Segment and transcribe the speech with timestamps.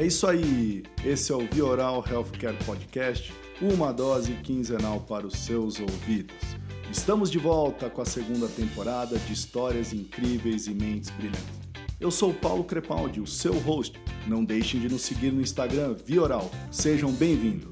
[0.00, 0.82] É isso aí.
[1.04, 6.34] Esse é o Bioral Healthcare Podcast, uma dose quinzenal para os seus ouvidos.
[6.90, 11.44] Estamos de volta com a segunda temporada de histórias incríveis e mentes brilhantes.
[12.00, 14.00] Eu sou Paulo Crepaldi, o seu host.
[14.26, 16.50] Não deixem de nos seguir no Instagram Vioral.
[16.70, 17.70] Sejam bem-vindos.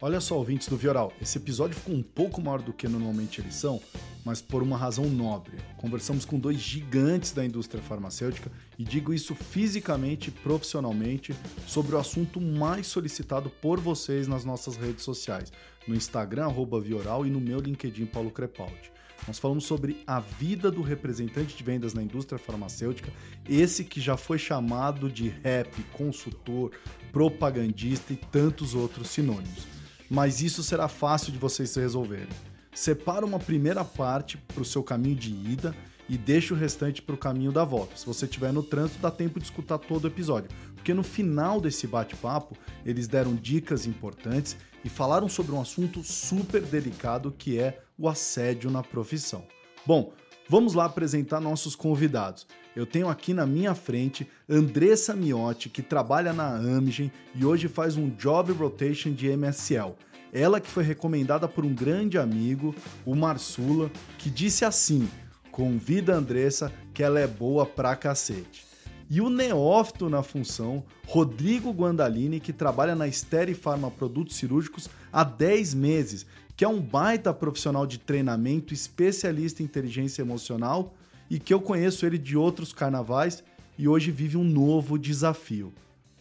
[0.00, 3.56] Olha só, ouvintes do Vioral, esse episódio ficou um pouco maior do que normalmente eles
[3.56, 3.80] são,
[4.24, 5.56] mas por uma razão nobre.
[5.76, 11.34] Conversamos com dois gigantes da indústria farmacêutica e digo isso fisicamente e profissionalmente
[11.66, 15.52] sobre o assunto mais solicitado por vocês nas nossas redes sociais,
[15.86, 16.48] no Instagram,
[16.82, 18.92] Vioral, e no meu LinkedIn, Paulo Crepaldi.
[19.26, 23.12] Nós falamos sobre a vida do representante de vendas na indústria farmacêutica,
[23.48, 26.72] esse que já foi chamado de rap, consultor,
[27.12, 29.74] propagandista e tantos outros sinônimos
[30.08, 32.28] mas isso será fácil de vocês resolverem.
[32.74, 35.74] Separa uma primeira parte para o seu caminho de ida
[36.08, 37.96] e deixa o restante para o caminho da volta.
[37.96, 41.60] Se você estiver no trânsito, dá tempo de escutar todo o episódio, porque no final
[41.60, 47.80] desse bate-papo eles deram dicas importantes e falaram sobre um assunto super delicado que é
[47.96, 49.46] o assédio na profissão.
[49.86, 50.12] Bom,
[50.48, 52.46] vamos lá apresentar nossos convidados.
[52.74, 57.96] Eu tenho aqui na minha frente Andressa Miotti, que trabalha na Amgen e hoje faz
[57.96, 59.94] um job rotation de MSL.
[60.34, 62.74] Ela que foi recomendada por um grande amigo,
[63.06, 65.08] o Marsula, que disse assim:
[65.52, 68.66] convida a Andressa que ela é boa pra cacete.
[69.08, 75.22] E o neófito na função, Rodrigo Guandalini, que trabalha na Esteri Pharma Produtos Cirúrgicos há
[75.22, 76.26] 10 meses,
[76.56, 80.94] que é um baita profissional de treinamento, especialista em inteligência emocional
[81.30, 83.44] e que eu conheço ele de outros carnavais
[83.78, 85.72] e hoje vive um novo desafio.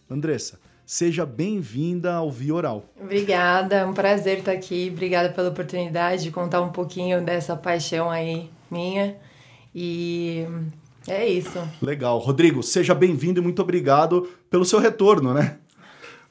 [0.09, 2.85] Andressa, seja bem-vinda ao Via Oral.
[2.99, 4.89] Obrigada, é um prazer estar aqui.
[4.91, 9.15] Obrigada pela oportunidade de contar um pouquinho dessa paixão aí minha.
[9.73, 10.45] E
[11.07, 11.59] é isso.
[11.81, 12.19] Legal.
[12.19, 15.57] Rodrigo, seja bem-vindo e muito obrigado pelo seu retorno, né?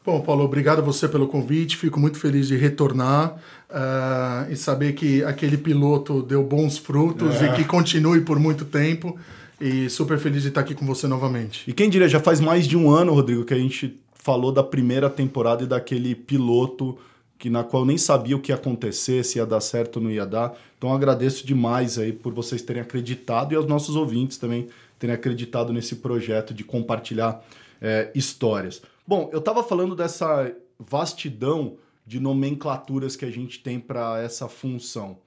[0.04, 1.76] Bom, Paulo, obrigado a você pelo convite.
[1.76, 3.36] Fico muito feliz de retornar
[3.70, 7.46] uh, e saber que aquele piloto deu bons frutos é.
[7.46, 9.16] e que continue por muito tempo.
[9.60, 11.70] E super feliz de estar aqui com você novamente.
[11.70, 14.62] E quem diria, já faz mais de um ano, Rodrigo, que a gente falou da
[14.62, 16.96] primeira temporada e daquele piloto
[17.36, 20.12] que na qual nem sabia o que ia acontecer, se ia dar certo ou não
[20.12, 20.56] ia dar.
[20.78, 25.72] Então agradeço demais aí por vocês terem acreditado e aos nossos ouvintes também terem acreditado
[25.72, 27.44] nesse projeto de compartilhar
[27.80, 28.80] é, histórias.
[29.04, 35.18] Bom, eu estava falando dessa vastidão de nomenclaturas que a gente tem para essa função.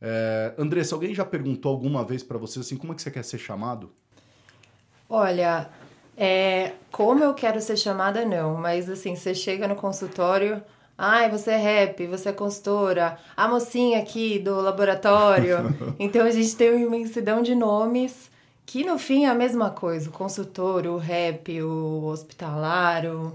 [0.00, 3.24] É, Andressa, alguém já perguntou alguma vez para você assim, como é que você quer
[3.24, 3.90] ser chamado?
[5.08, 5.68] Olha,
[6.16, 8.54] é, como eu quero ser chamada, não.
[8.54, 10.62] Mas assim, você chega no consultório,
[10.96, 15.74] ai, você é rap, você é consultora, a mocinha aqui do laboratório.
[15.98, 18.30] então a gente tem uma imensidão de nomes
[18.64, 23.32] que no fim é a mesma coisa, o consultor, o rap, o hospitalar, o,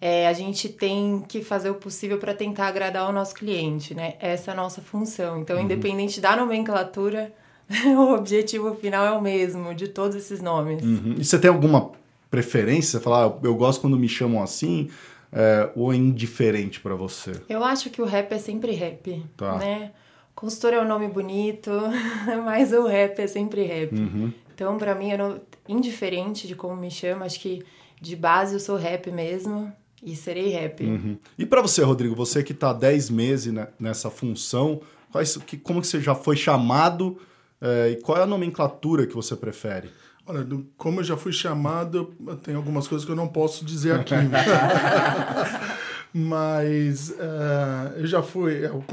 [0.00, 4.14] é, a gente tem que fazer o possível para tentar agradar o nosso cliente, né?
[4.18, 5.38] Essa é a nossa função.
[5.38, 5.62] Então, uhum.
[5.62, 7.32] independente da nomenclatura,
[7.96, 10.82] o objetivo final é o mesmo, de todos esses nomes.
[10.82, 11.14] Uhum.
[11.18, 11.92] E você tem alguma
[12.34, 12.98] preferência?
[12.98, 14.90] Você fala, ah, eu gosto quando me chamam assim,
[15.32, 17.32] é, ou é indiferente para você?
[17.48, 19.56] Eu acho que o rap é sempre rap, tá.
[19.58, 19.92] né?
[20.34, 21.70] Consultor é um nome bonito,
[22.44, 23.94] mas o rap é sempre rap.
[23.94, 24.32] Uhum.
[24.52, 27.24] Então, para mim, era indiferente de como me chama.
[27.24, 27.62] Acho que
[28.00, 29.72] de base eu sou rap mesmo
[30.02, 30.84] e serei rap.
[30.84, 31.16] Uhum.
[31.38, 34.80] E para você, Rodrigo, você que há 10 meses nessa função,
[35.12, 37.16] quais, que, como que você já foi chamado
[37.64, 39.90] é, e qual é a nomenclatura que você prefere?
[40.26, 44.14] Olha, como eu já fui chamado, tem algumas coisas que eu não posso dizer aqui.
[46.12, 48.66] Mas uh, eu já fui.
[48.66, 48.84] Uh,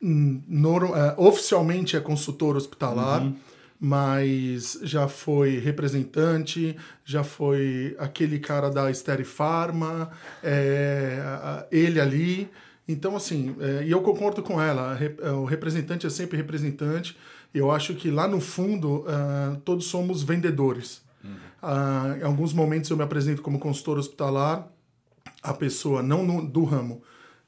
[0.00, 3.22] no, uh, oficialmente é consultor hospitalar.
[3.22, 3.36] Uhum
[3.82, 10.10] mas já foi representante, já foi aquele cara da Esteri Pharma,
[10.44, 12.50] é, ele ali.
[12.86, 17.16] Então, assim, é, e eu concordo com ela, é, o representante é sempre representante.
[17.52, 21.02] Eu acho que lá no fundo, uh, todos somos vendedores.
[21.22, 21.30] Uhum.
[21.62, 24.68] Uh, em alguns momentos eu me apresento como consultor hospitalar,
[25.42, 27.02] a pessoa, não no, do ramo.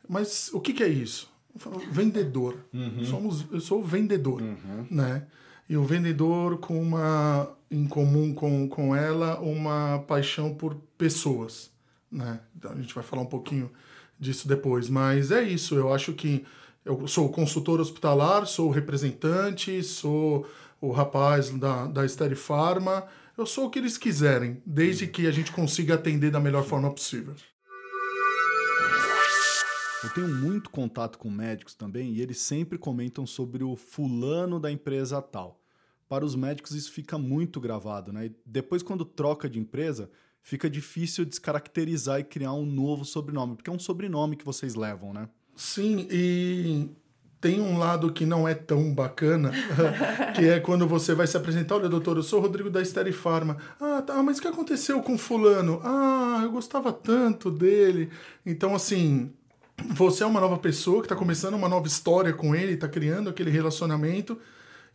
[0.09, 1.31] Mas o que, que é isso?
[1.55, 2.57] Eu falo, vendedor.
[2.73, 3.05] Uhum.
[3.05, 4.87] Somos, eu sou vendedor, uhum.
[4.91, 5.27] né?
[5.73, 11.71] e o vendedor com uma em comum com, com ela uma paixão por pessoas,
[12.11, 12.41] né?
[12.65, 13.71] A gente vai falar um pouquinho
[14.21, 15.75] disso depois, mas é isso.
[15.75, 16.45] Eu acho que
[16.85, 20.47] eu sou consultor hospitalar, sou representante, sou
[20.81, 23.07] o rapaz da da Esteri Pharma.
[23.39, 26.93] Eu sou o que eles quiserem, desde que a gente consiga atender da melhor forma
[26.93, 27.35] possível.
[30.05, 34.71] Eu tenho muito contato com médicos também e eles sempre comentam sobre o fulano da
[34.71, 35.61] empresa tal.
[36.09, 38.27] para os médicos isso fica muito gravado, né?
[38.27, 40.11] E depois, quando troca de empresa,
[40.43, 45.15] fica difícil descaracterizar e criar um novo sobrenome, porque é um sobrenome que vocês levam,
[45.15, 45.29] né?
[45.55, 46.91] Sim, e
[47.41, 49.51] tem um lado que não é tão bacana,
[50.35, 53.13] que é quando você vai se apresentar, olha, doutor, eu sou o Rodrigo da Esteri
[53.13, 53.57] Pharma.
[53.81, 55.81] Ah, tá, mas o que aconteceu com fulano?
[55.85, 58.11] Ah, eu gostava tanto dele.
[58.47, 59.33] Então, assim,
[59.91, 63.29] você é uma nova pessoa que está começando uma nova história com ele, está criando
[63.29, 64.39] aquele relacionamento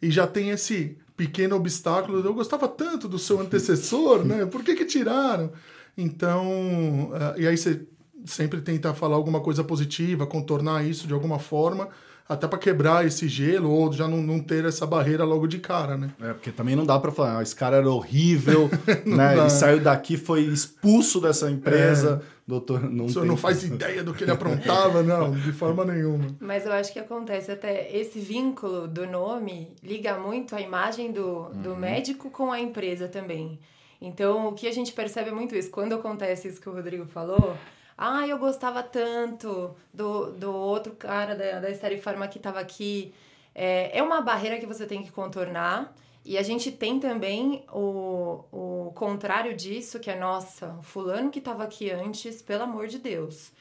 [0.01, 2.19] e já tem esse pequeno obstáculo.
[2.23, 4.45] Eu gostava tanto do seu antecessor, né?
[4.45, 5.51] Por que que tiraram?
[5.97, 7.85] Então, uh, e aí você
[8.27, 11.89] sempre tenta falar alguma coisa positiva, contornar isso de alguma forma
[12.29, 15.95] até para quebrar esse gelo ou já não, não ter essa barreira logo de cara,
[15.95, 16.11] né?
[16.19, 18.69] É, porque também não dá para falar, ah, esse cara era horrível,
[19.05, 19.35] né?
[19.35, 19.41] Dá.
[19.41, 22.21] Ele saiu daqui, foi expulso dessa empresa.
[22.33, 22.37] É.
[22.45, 26.27] Doutor, não O senhor não faz ideia do que ele aprontava, não, de forma nenhuma.
[26.39, 31.49] Mas eu acho que acontece até esse vínculo do nome liga muito a imagem do,
[31.49, 31.75] do uhum.
[31.75, 33.59] médico com a empresa também.
[34.01, 37.57] Então, o que a gente percebe muito isso, quando acontece isso que o Rodrigo falou,
[37.97, 43.11] ah, eu gostava tanto do, do outro cara da, da Pharma que estava aqui.
[43.55, 45.95] É, é uma barreira que você tem que contornar.
[46.23, 51.39] E a gente tem também o, o contrário disso, que é, nossa, o fulano que
[51.39, 53.51] estava aqui antes, pelo amor de Deus.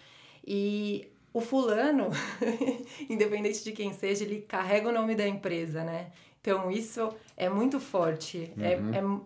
[0.44, 2.08] E o fulano,
[3.08, 6.10] independente de quem seja, ele carrega o nome da empresa, né?
[6.40, 8.52] Então, isso é muito forte.
[8.58, 8.94] É, uhum.
[8.94, 9.20] É, é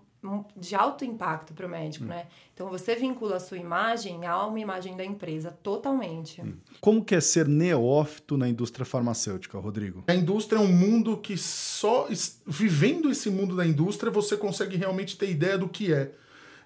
[0.56, 2.08] de alto impacto para o médico, hum.
[2.08, 2.26] né?
[2.52, 6.42] Então você vincula a sua imagem a uma imagem da empresa totalmente.
[6.42, 6.54] Hum.
[6.80, 10.04] Como que é ser neófito na indústria farmacêutica, Rodrigo?
[10.06, 12.06] A indústria é um mundo que só
[12.46, 16.12] vivendo esse mundo da indústria você consegue realmente ter ideia do que é.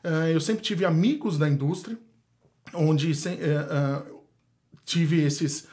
[0.04, 1.96] Uh, eu sempre tive amigos da indústria,
[2.74, 4.20] onde uh, uh,
[4.84, 5.68] tive esses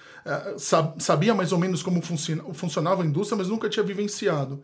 [1.00, 4.64] sabia mais ou menos como funcionava a indústria, mas nunca tinha vivenciado.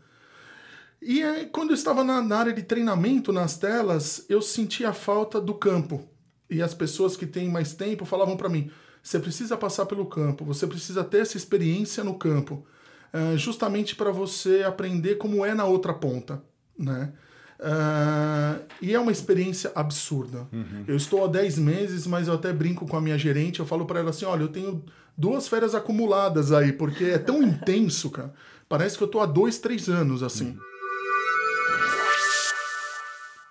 [1.01, 4.93] E aí, quando eu estava na, na, área de treinamento, nas telas, eu sentia a
[4.93, 6.07] falta do campo.
[6.49, 8.71] E as pessoas que têm mais tempo falavam para mim:
[9.03, 12.65] você precisa passar pelo campo, você precisa ter essa experiência no campo,
[13.13, 16.41] uh, justamente para você aprender como é na outra ponta,
[16.77, 17.13] né?
[17.59, 20.47] Uh, e é uma experiência absurda.
[20.53, 20.83] Uhum.
[20.87, 23.59] Eu estou há 10 meses, mas eu até brinco com a minha gerente.
[23.59, 24.83] Eu falo para ela assim: olha, eu tenho
[25.17, 28.33] duas férias acumuladas aí, porque é tão intenso, cara.
[28.69, 30.49] Parece que eu estou há dois, três anos assim.
[30.49, 30.76] Uhum.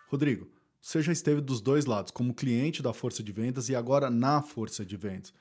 [0.09, 0.49] Rodrigo,
[0.81, 4.41] você já esteve dos dois lados, como cliente da força de vendas e agora na
[4.41, 5.33] força de vendas.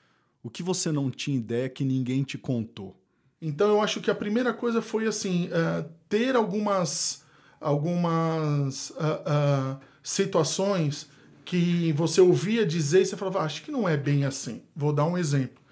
[0.42, 3.00] O que você não tinha ideia que ninguém te contou?
[3.42, 7.24] Então eu acho que a primeira coisa foi assim uh, ter algumas
[7.60, 11.10] algumas uh, uh, situações
[11.44, 14.64] que você ouvia dizer e você falava, ah, acho que não é bem assim.
[14.76, 15.64] Vou dar um exemplo.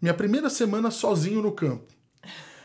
[0.00, 1.92] Minha primeira semana sozinho no campo.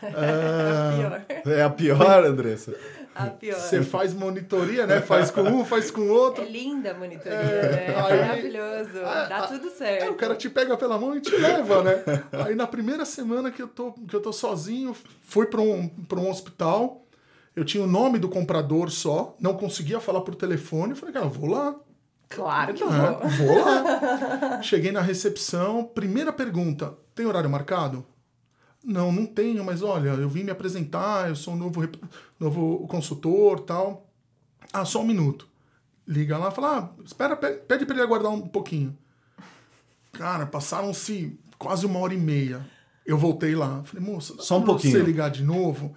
[1.44, 2.74] é a pior, Andressa.
[3.14, 3.58] A pior.
[3.58, 5.00] Você faz monitoria, né?
[5.00, 6.44] Faz com um, faz com outro.
[6.44, 7.84] É linda a monitoria, é, né?
[7.86, 8.98] É aí, maravilhoso.
[8.98, 10.04] É, Dá tudo certo.
[10.04, 12.02] É, o cara te pega pela mão e te leva, né?
[12.46, 16.30] Aí na primeira semana que eu tô, que eu tô sozinho, fui para um, um
[16.30, 17.04] hospital.
[17.54, 20.92] Eu tinha o nome do comprador só, não conseguia falar por telefone.
[20.92, 21.74] Eu falei, cara, vou lá.
[22.30, 23.28] Claro que eu vou.
[23.28, 24.62] vou lá.
[24.62, 28.06] Cheguei na recepção, primeira pergunta: tem horário marcado?
[28.84, 31.88] Não, não tenho, mas olha, eu vim me apresentar, eu sou um novo,
[32.38, 34.08] novo consultor tal.
[34.72, 35.46] Ah, só um minuto.
[36.06, 38.96] Liga lá, fala, ah, espera, pede para ele aguardar um pouquinho.
[40.12, 42.66] Cara, passaram-se quase uma hora e meia.
[43.06, 43.82] Eu voltei lá.
[43.84, 44.98] Falei, moça, só um pouquinho.
[44.98, 45.94] você ligar de novo?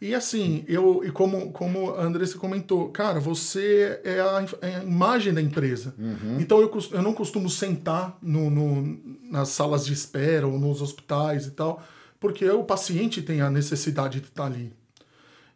[0.00, 4.84] E assim, eu, e como, como a Andressa comentou, cara, você é a, é a
[4.84, 5.94] imagem da empresa.
[5.98, 6.38] Uhum.
[6.38, 11.46] Então eu, eu não costumo sentar no, no, nas salas de espera ou nos hospitais
[11.46, 11.82] e tal
[12.20, 14.72] porque o paciente tem a necessidade de estar ali.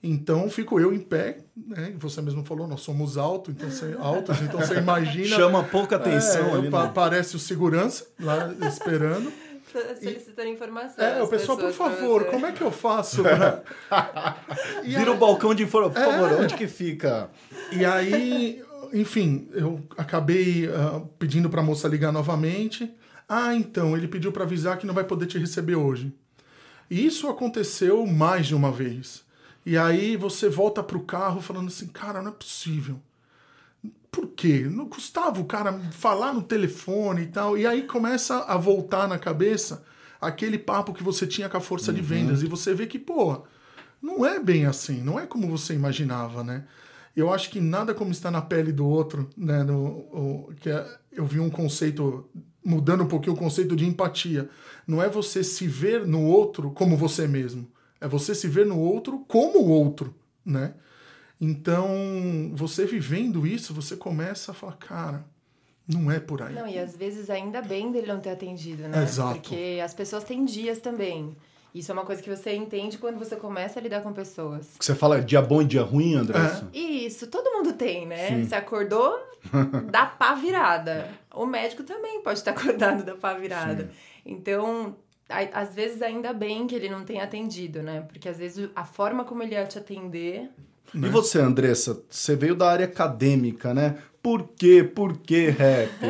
[0.02, 1.94] Então fico eu em pé, né?
[1.98, 5.36] Você mesmo falou, nós somos altos, então você, altos, então você imagina.
[5.36, 6.70] Chama pouca atenção é, ali.
[6.70, 6.78] Né?
[6.78, 9.32] Aparece o segurança lá esperando.
[10.02, 11.02] Solicitando informação.
[11.02, 13.22] É, o pessoal, por favor, como é que eu faço?
[13.24, 13.62] Pra...
[14.82, 15.08] Vira aí...
[15.08, 16.02] o balcão de informação.
[16.02, 16.44] Por favor, é.
[16.44, 17.30] onde que fica?
[17.70, 22.92] E aí, enfim, eu acabei uh, pedindo para a moça ligar novamente.
[23.26, 26.12] Ah, então, ele pediu para avisar que não vai poder te receber hoje.
[26.92, 29.24] Isso aconteceu mais de uma vez.
[29.64, 33.00] E aí você volta pro carro falando assim, cara, não é possível.
[34.10, 34.68] Por quê?
[34.70, 37.56] Não custava o cara falar no telefone e tal.
[37.56, 39.82] E aí começa a voltar na cabeça
[40.20, 41.96] aquele papo que você tinha com a força uhum.
[41.96, 42.42] de vendas.
[42.42, 43.42] E você vê que, pô,
[44.02, 46.64] não é bem assim, não é como você imaginava, né?
[47.14, 49.62] Eu acho que nada como estar na pele do outro, né?
[49.62, 52.28] No, o, que é, eu vi um conceito
[52.64, 54.48] mudando um pouquinho o conceito de empatia.
[54.86, 57.70] Não é você se ver no outro como você mesmo.
[58.00, 60.14] É você se ver no outro como o outro,
[60.44, 60.74] né?
[61.40, 65.24] Então, você vivendo isso, você começa a falar, cara,
[65.88, 66.54] não é por aí.
[66.54, 69.02] Não, e às vezes ainda bem dele não ter atendido, né?
[69.02, 69.40] Exato.
[69.40, 71.36] Porque as pessoas têm dias também.
[71.74, 74.74] Isso é uma coisa que você entende quando você começa a lidar com pessoas.
[74.78, 76.68] Você fala dia bom e dia ruim, Andressa?
[76.72, 76.78] É.
[77.06, 78.28] Isso, todo mundo tem, né?
[78.28, 78.44] Sim.
[78.44, 79.18] Você acordou,
[79.90, 81.08] dá pá virada.
[81.34, 83.90] O médico também pode estar acordado da pá virada.
[84.24, 84.96] Então,
[85.28, 88.02] a- às vezes ainda bem que ele não tem atendido, né?
[88.08, 90.48] Porque às vezes a forma como ele ia te atender
[90.94, 92.02] E você, Andressa?
[92.08, 93.96] Você veio da área acadêmica, né?
[94.22, 94.84] Por quê?
[94.84, 95.90] Por que rap?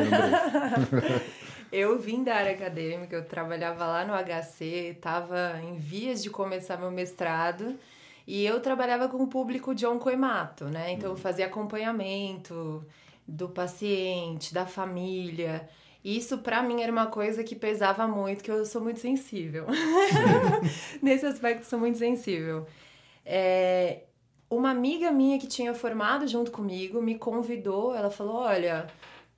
[1.71, 6.77] Eu vim da área acadêmica, eu trabalhava lá no HC, estava em vias de começar
[6.77, 7.75] meu mestrado
[8.25, 10.91] e eu trabalhava com o público de oncoemato, né?
[10.93, 12.85] Então eu fazia acompanhamento
[13.27, 15.67] do paciente, da família.
[16.03, 19.65] Isso pra mim era uma coisa que pesava muito, que eu sou muito sensível.
[21.01, 22.65] Nesse aspecto sou muito sensível.
[23.25, 24.03] É,
[24.49, 28.87] uma amiga minha que tinha formado junto comigo me convidou, ela falou: "Olha,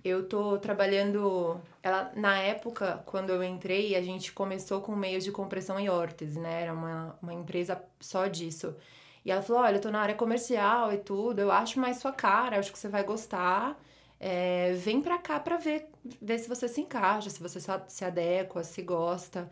[0.03, 1.59] eu tô trabalhando.
[1.85, 6.39] Ela, na época, quando eu entrei, a gente começou com meios de compressão e órtese,
[6.39, 6.63] né?
[6.63, 8.75] Era uma, uma empresa só disso.
[9.23, 12.11] E ela falou: Olha, eu tô na área comercial e tudo, eu acho mais sua
[12.11, 13.79] cara, acho que você vai gostar.
[14.19, 15.85] É, vem pra cá pra ver,
[16.19, 19.47] ver se você se encaixa, se você se adequa, se gosta.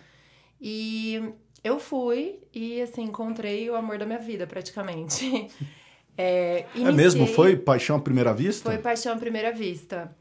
[0.60, 5.48] E eu fui e, assim, encontrei o amor da minha vida, praticamente.
[6.16, 7.22] É, É mesmo?
[7.22, 8.70] iniciei- Foi paixão à primeira vista?
[8.70, 10.16] Foi paixão à primeira vista.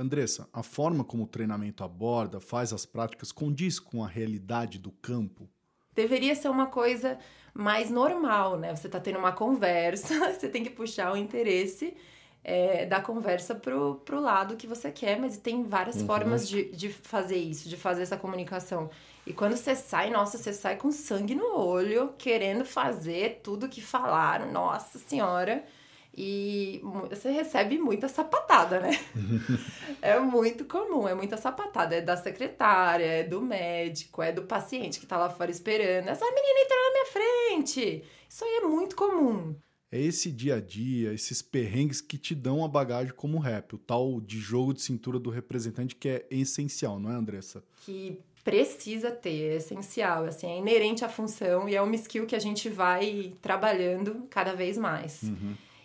[0.00, 4.90] Andressa, a forma como o treinamento aborda, faz as práticas, condiz com a realidade do
[4.90, 5.48] campo?
[5.94, 7.18] Deveria ser uma coisa
[7.52, 8.74] mais normal, né?
[8.74, 11.94] Você tá tendo uma conversa, você tem que puxar o interesse
[12.42, 16.88] é, da conversa pro, pro lado que você quer, mas tem várias formas de, de
[16.88, 18.88] fazer isso, de fazer essa comunicação.
[19.26, 23.82] E quando você sai, nossa, você sai com sangue no olho, querendo fazer tudo que
[23.82, 25.62] falaram, nossa senhora.
[26.16, 28.90] E você recebe muita sapatada, né?
[30.02, 31.94] É muito comum, é muita sapatada.
[31.94, 36.08] É da secretária, é do médico, é do paciente que tá lá fora esperando.
[36.08, 38.04] Essa menina entrou na minha frente.
[38.28, 39.54] Isso aí é muito comum.
[39.92, 43.78] É esse dia a dia, esses perrengues que te dão a bagagem como rap, o
[43.78, 47.62] tal de jogo de cintura do representante que é essencial, não é, Andressa?
[47.84, 52.36] Que precisa ter, é essencial, assim, é inerente à função e é uma skill que
[52.36, 55.22] a gente vai trabalhando cada vez mais.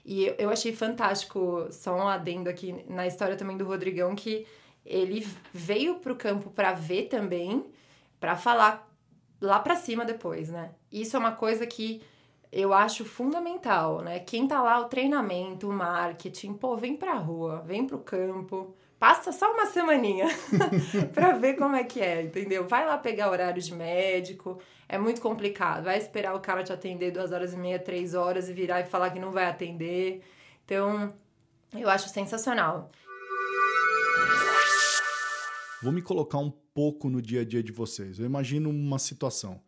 [0.05, 4.45] E eu- achei fantástico, só um adendo aqui na história também do Rodrigão, que
[4.85, 7.65] ele veio pro campo pra ver também,
[8.19, 8.87] pra falar
[9.41, 10.71] lá pra cima depois, né?
[10.91, 12.01] Isso é uma coisa que
[12.55, 14.17] eu acho fundamental, né?
[14.19, 19.33] Quem tá lá, o treinamento, o marketing, pô, vem pra rua, vem pro campo, passa
[19.33, 20.27] só uma semaninha
[21.13, 22.65] pra ver como é que é, entendeu?
[22.65, 24.57] Vai lá pegar horário de médico,
[24.87, 25.83] é muito complicado.
[25.83, 28.85] Vai esperar o cara te atender duas horas e meia, três horas e virar e
[28.85, 30.23] falar que não vai atender.
[30.63, 31.13] Então,
[31.73, 32.87] eu acho sensacional.
[35.83, 38.17] Vou me colocar um pouco no dia a dia de vocês.
[38.17, 39.59] Eu imagino uma situação.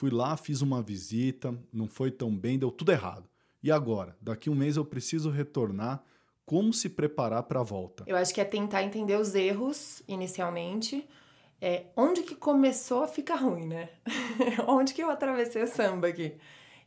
[0.00, 3.28] Fui lá, fiz uma visita, não foi tão bem, deu tudo errado.
[3.62, 4.16] E agora?
[4.18, 6.02] Daqui um mês eu preciso retornar.
[6.46, 8.04] Como se preparar para a volta?
[8.06, 11.06] Eu acho que é tentar entender os erros inicialmente.
[11.60, 13.90] É, onde que começou a ficar ruim, né?
[14.66, 16.32] onde que eu atravessei o samba aqui?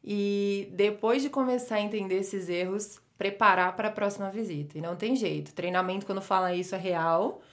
[0.03, 4.75] E depois de começar a entender esses erros, preparar para a próxima visita.
[4.79, 5.53] E não tem jeito.
[5.53, 7.43] Treinamento, quando fala isso, é real.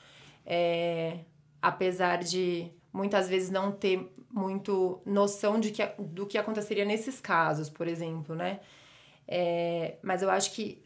[0.46, 1.18] É,
[1.60, 7.68] apesar de muitas vezes não ter muito noção de que, do que aconteceria nesses casos,
[7.70, 8.61] por exemplo, né?
[9.26, 10.82] É, mas eu acho que,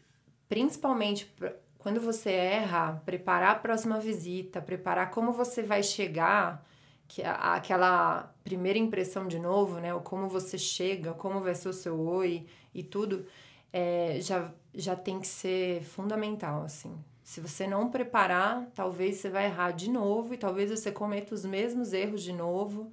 [0.47, 1.31] principalmente
[1.79, 6.65] quando você erra, preparar a próxima visita, preparar como você vai chegar,
[7.07, 9.93] que a- aquela primeira impressão de novo, né?
[9.93, 13.25] O como você chega, como vai ser o seu oi e tudo,
[13.71, 16.95] é, já, já tem que ser fundamental, assim.
[17.25, 21.43] Se você não preparar, talvez você vai errar de novo e talvez você cometa os
[21.43, 22.91] mesmos erros de novo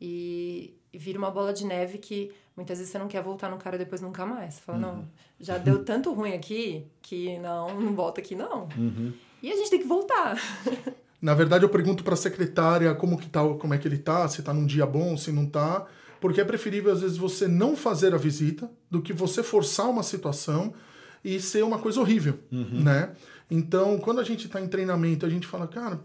[0.00, 3.56] e, e vira uma bola de neve que muitas vezes você não quer voltar no
[3.56, 4.54] cara depois nunca mais.
[4.54, 5.08] Você fala, não,
[5.40, 8.68] já deu tanto ruim aqui que não, não volta aqui não.
[9.42, 10.40] E a gente tem que voltar.
[11.20, 14.28] Na verdade, eu pergunto para a secretária como que tá, como é que ele tá,
[14.28, 15.84] se tá num dia bom, se não tá,
[16.20, 20.04] porque é preferível às vezes você não fazer a visita do que você forçar uma
[20.04, 20.72] situação
[21.24, 23.10] e ser uma coisa horrível, né?
[23.50, 26.00] Então, quando a gente tá em treinamento, a gente fala, cara,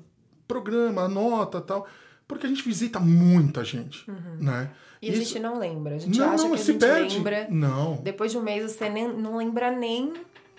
[0.47, 1.87] programa, anota, tal,
[2.27, 4.05] porque a gente visita muita gente,
[4.39, 4.69] né?
[5.01, 5.95] E a Isso- gente não lembra.
[5.95, 7.15] A gente não, acha não, que a se gente perde.
[7.15, 7.47] lembra.
[7.49, 10.13] Não, Depois de um mês você nem, não lembra nem.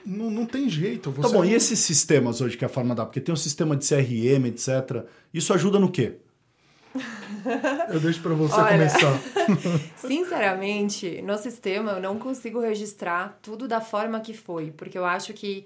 [0.06, 1.12] não, não tem jeito.
[1.12, 3.04] Tá Você bom, e esses sistemas hoje que a Farma dá?
[3.04, 5.04] Porque tem um sistema de CRM, etc.
[5.34, 6.16] Isso ajuda no quê?
[7.92, 9.20] Eu deixo para você Olha, começar.
[9.96, 15.32] sinceramente, no sistema eu não consigo registrar tudo da forma que foi, porque eu acho
[15.32, 15.64] que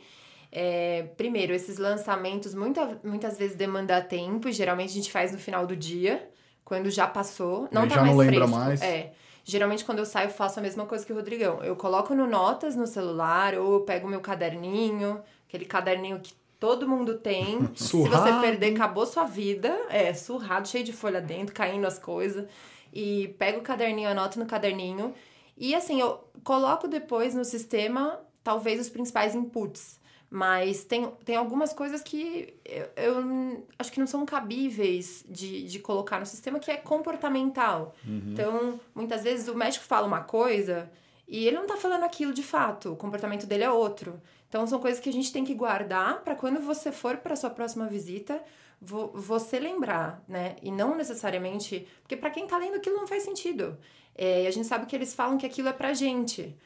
[0.57, 5.39] é, primeiro, esses lançamentos muita, muitas vezes demandam tempo, e geralmente a gente faz no
[5.39, 6.31] final do dia,
[6.65, 7.69] quando já passou.
[7.73, 8.57] Não tá já mais não lembra fresco.
[8.57, 8.81] mais.
[8.81, 9.13] É.
[9.43, 11.63] Geralmente, quando eu saio, eu faço a mesma coisa que o Rodrigão.
[11.65, 16.89] Eu coloco no Notas no celular, ou eu pego meu caderninho, aquele caderninho que todo
[16.89, 17.69] mundo tem.
[17.75, 19.77] Se você perder, acabou sua vida.
[19.91, 22.47] É, surrado, cheio de folha dentro, caindo as coisas.
[22.93, 25.13] E pego o caderninho, anoto no caderninho.
[25.59, 29.99] E assim, eu coloco depois no sistema, talvez, os principais inputs.
[30.35, 35.79] Mas tem, tem algumas coisas que eu, eu acho que não são cabíveis de, de
[35.79, 37.95] colocar no sistema, que é comportamental.
[38.05, 38.33] Uhum.
[38.33, 40.91] Então, muitas vezes o médico fala uma coisa
[41.29, 44.21] e ele não tá falando aquilo de fato, o comportamento dele é outro.
[44.49, 47.51] Então, são coisas que a gente tem que guardar para quando você for para sua
[47.51, 48.43] próxima visita,
[48.81, 50.57] vo você lembrar, né?
[50.61, 51.87] E não necessariamente.
[52.03, 53.79] Porque para quem tá lendo aquilo não faz sentido.
[54.17, 56.57] É, e a gente sabe que eles falam que aquilo é pra gente.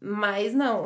[0.00, 0.84] Mas não.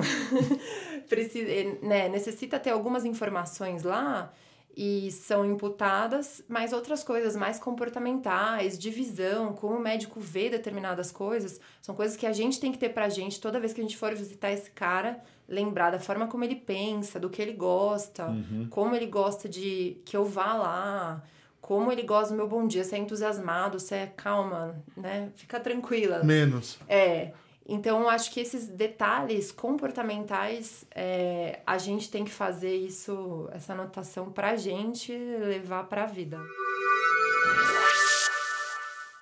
[1.08, 1.48] Precisa,
[1.82, 4.32] né, necessita ter algumas informações lá
[4.76, 11.12] e são imputadas, mas outras coisas mais comportamentais, de visão, como o médico vê determinadas
[11.12, 13.84] coisas, são coisas que a gente tem que ter pra gente toda vez que a
[13.84, 18.28] gente for visitar esse cara, lembrar da forma como ele pensa, do que ele gosta,
[18.28, 18.66] uhum.
[18.70, 21.22] como ele gosta de que eu vá lá,
[21.60, 25.30] como ele gosta do meu bom dia, se é entusiasmado, se é calma, né?
[25.36, 26.24] Fica tranquila.
[26.24, 26.78] Menos.
[26.88, 27.32] É.
[27.66, 34.32] Então, acho que esses detalhes comportamentais, é, a gente tem que fazer isso, essa anotação
[34.32, 36.40] pra gente levar pra vida.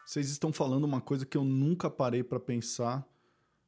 [0.07, 3.07] Vocês estão falando uma coisa que eu nunca parei para pensar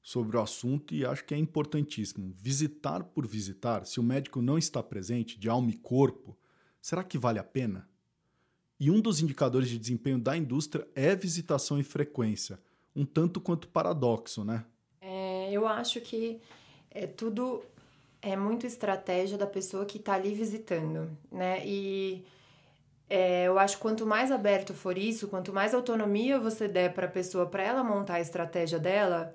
[0.00, 2.33] sobre o assunto e acho que é importantíssimo.
[2.35, 6.37] Visitar por visitar, se o médico não está presente, de alma e corpo,
[6.81, 7.88] será que vale a pena?
[8.81, 12.59] E um dos indicadores de desempenho da indústria é visitação e frequência
[12.94, 14.64] um tanto quanto paradoxo, né?
[15.53, 16.41] Eu acho que
[16.91, 17.62] é tudo
[18.21, 21.61] é muito estratégia da pessoa que está ali visitando, né?
[21.67, 22.25] E
[23.11, 27.07] é, eu acho que quanto mais aberto for isso, quanto mais autonomia você der para
[27.07, 29.35] a pessoa para ela montar a estratégia dela,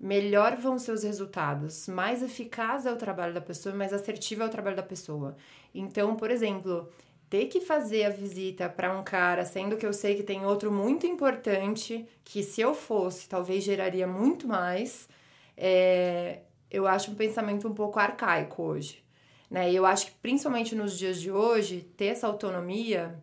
[0.00, 1.86] melhor vão ser os resultados.
[1.88, 5.36] Mais eficaz é o trabalho da pessoa, mais assertivo é o trabalho da pessoa.
[5.74, 6.88] Então, por exemplo,
[7.30, 10.72] ter que fazer a visita para um cara, sendo que eu sei que tem outro
[10.72, 15.08] muito importante, que se eu fosse, talvez geraria muito mais,
[15.56, 19.02] é, eu acho um pensamento um pouco arcaico hoje.
[19.50, 19.70] Né?
[19.70, 23.22] E eu acho que, principalmente nos dias de hoje, ter essa autonomia,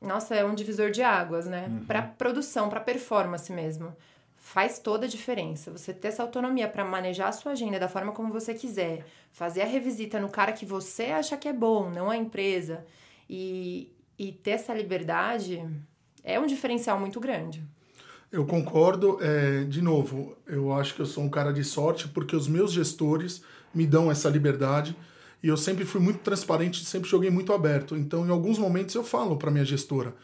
[0.00, 1.68] nossa, é um divisor de águas, né?
[1.68, 1.86] Uhum.
[1.86, 3.94] Para produção, para performance mesmo.
[4.36, 5.70] Faz toda a diferença.
[5.70, 9.62] Você ter essa autonomia para manejar a sua agenda da forma como você quiser, fazer
[9.62, 12.84] a revisita no cara que você acha que é bom, não a empresa
[13.30, 15.64] e, e ter essa liberdade
[16.24, 17.64] é um diferencial muito grande.
[18.32, 19.18] Eu concordo.
[19.20, 22.72] É, de novo, eu acho que eu sou um cara de sorte porque os meus
[22.72, 23.42] gestores
[23.74, 24.96] me dão essa liberdade
[25.42, 27.94] e eu sempre fui muito transparente, sempre joguei muito aberto.
[27.94, 30.14] Então, em alguns momentos, eu falo para minha gestora,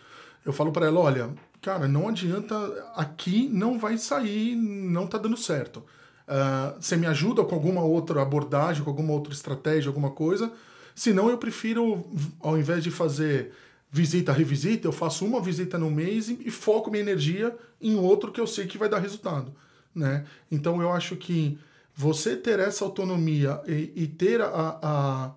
[0.44, 2.56] eu falo para ela, olha, cara, não adianta,
[2.94, 5.78] aqui não vai sair, não tá dando certo.
[6.26, 10.52] Uh, você me ajuda com alguma outra abordagem, com alguma outra estratégia, alguma coisa,
[10.98, 12.04] Senão eu prefiro,
[12.40, 13.52] ao invés de fazer
[13.90, 18.40] visita, revisita, eu faço uma visita no mês e, foco minha energia em outro que
[18.40, 19.52] eu sei que vai dar resultado.
[19.94, 20.24] Né?
[20.50, 21.58] Então eu acho que
[21.96, 25.30] você ter essa autonomia e, e ter a, a,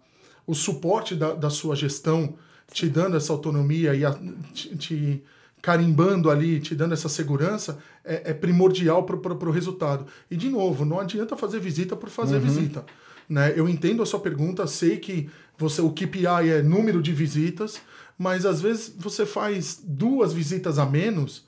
[0.46, 2.36] o suporte da, da sua gestão
[2.72, 4.18] te dando essa autonomia e a,
[4.54, 5.24] te, te,
[5.62, 10.08] carimbando ali, te dando essa segurança, é, é primordial para o resultado.
[10.30, 12.42] E, de novo, não adianta fazer visita por fazer uhum.
[12.42, 12.86] visita.
[13.30, 13.54] Né?
[13.56, 17.80] Eu entendo a sua pergunta, sei que você o KPI é número de visitas,
[18.22, 21.48] mas às vezes você faz duas visitas a menos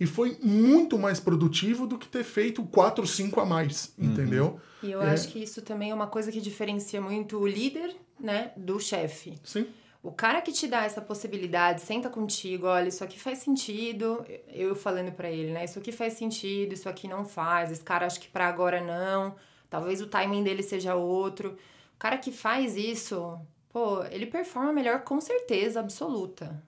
[0.00, 4.06] e foi muito mais produtivo do que ter feito quatro, cinco a mais, uhum.
[4.06, 4.60] entendeu?
[4.82, 5.10] E eu é...
[5.10, 9.38] acho que isso também é uma coisa que diferencia muito o líder, né, do chefe.
[9.44, 9.66] Sim.
[10.02, 14.74] O cara que te dá essa possibilidade, senta contigo, olha, isso aqui faz sentido, eu
[14.74, 18.18] falando para ele, né, isso aqui faz sentido, isso aqui não faz, esse cara acho
[18.18, 19.34] que para agora não
[19.74, 21.56] Talvez o timing dele seja outro.
[21.96, 23.36] O cara que faz isso,
[23.74, 26.62] pô, ele performa melhor com certeza absoluta.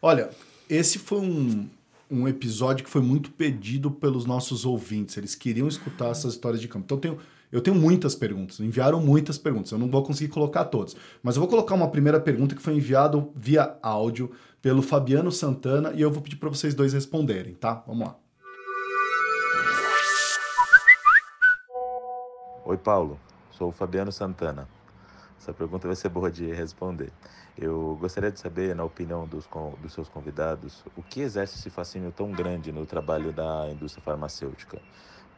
[0.00, 0.30] Olha,
[0.68, 1.68] esse foi um,
[2.08, 5.16] um episódio que foi muito pedido pelos nossos ouvintes.
[5.16, 6.84] Eles queriam escutar essas histórias de campo.
[6.84, 7.18] Então, eu tenho,
[7.50, 8.60] eu tenho muitas perguntas.
[8.60, 9.72] Enviaram muitas perguntas.
[9.72, 10.96] Eu não vou conseguir colocar todas.
[11.20, 14.30] Mas eu vou colocar uma primeira pergunta que foi enviado via áudio
[14.62, 17.82] pelo Fabiano Santana e eu vou pedir para vocês dois responderem, tá?
[17.86, 18.16] Vamos lá.
[22.64, 23.18] Oi, Paulo.
[23.60, 24.66] Sou o Fabiano Santana.
[25.38, 27.12] Essa pergunta vai ser boa de responder.
[27.58, 29.46] Eu gostaria de saber, na opinião dos,
[29.82, 34.80] dos seus convidados, o que exerce esse fascínio tão grande no trabalho da indústria farmacêutica?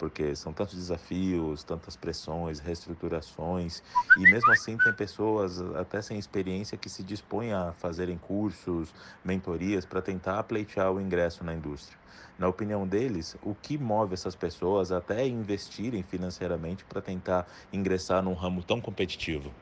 [0.03, 3.85] Porque são tantos desafios, tantas pressões, reestruturações,
[4.19, 8.93] e mesmo assim tem pessoas até sem experiência que se dispõem a fazerem cursos,
[9.25, 11.97] mentorias para tentar pleitear o ingresso na indústria.
[12.37, 18.35] Na opinião deles, o que move essas pessoas até investirem financeiramente para tentar ingressar num
[18.35, 19.53] ramo tão competitivo?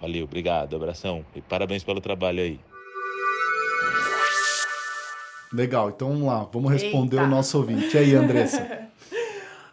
[0.00, 2.60] Valeu, obrigado, abração e parabéns pelo trabalho aí.
[5.52, 7.26] Legal, então vamos lá, vamos responder Eita.
[7.26, 7.96] o nosso ouvinte.
[7.96, 8.78] E aí, Andressa?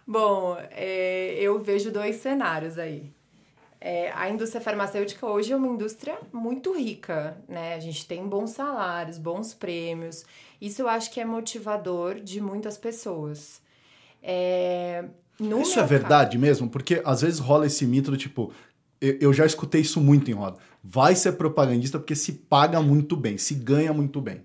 [0.08, 3.12] Bom, é, eu vejo dois cenários aí.
[3.80, 7.76] É, a indústria farmacêutica hoje é uma indústria muito rica, né?
[7.76, 10.26] A gente tem bons salários, bons prêmios.
[10.62, 13.62] Isso eu acho que é motivador de muitas pessoas.
[14.24, 15.06] É,
[15.62, 16.70] isso é verdade mesmo?
[16.70, 18.52] Porque às vezes rola esse mito do tipo,
[19.00, 20.58] eu já escutei isso muito em roda.
[20.84, 24.42] Vai ser propagandista porque se paga muito bem, se ganha muito bem.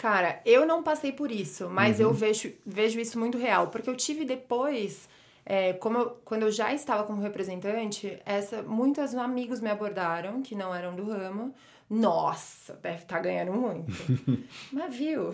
[0.00, 2.06] Cara, eu não passei por isso, mas uhum.
[2.06, 5.06] eu vejo, vejo isso muito real, porque eu tive depois,
[5.44, 10.54] é, como eu, quando eu já estava como representante, essa, muitos amigos me abordaram que
[10.54, 11.54] não eram do ramo.
[11.90, 13.92] Nossa, deve estar tá ganhando muito.
[14.72, 15.32] mas viu?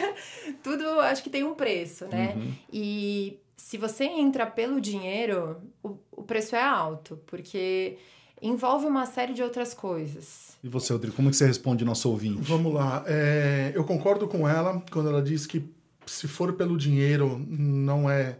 [0.64, 2.32] Tudo acho que tem um preço, né?
[2.36, 2.54] Uhum.
[2.72, 7.98] E se você entra pelo dinheiro, o, o preço é alto, porque
[8.40, 10.56] envolve uma série de outras coisas.
[10.62, 12.40] E você, Rodrigo, como que você responde nosso ouvinte?
[12.42, 13.04] Vamos lá.
[13.06, 15.64] É, eu concordo com ela quando ela diz que
[16.06, 18.38] se for pelo dinheiro, não é.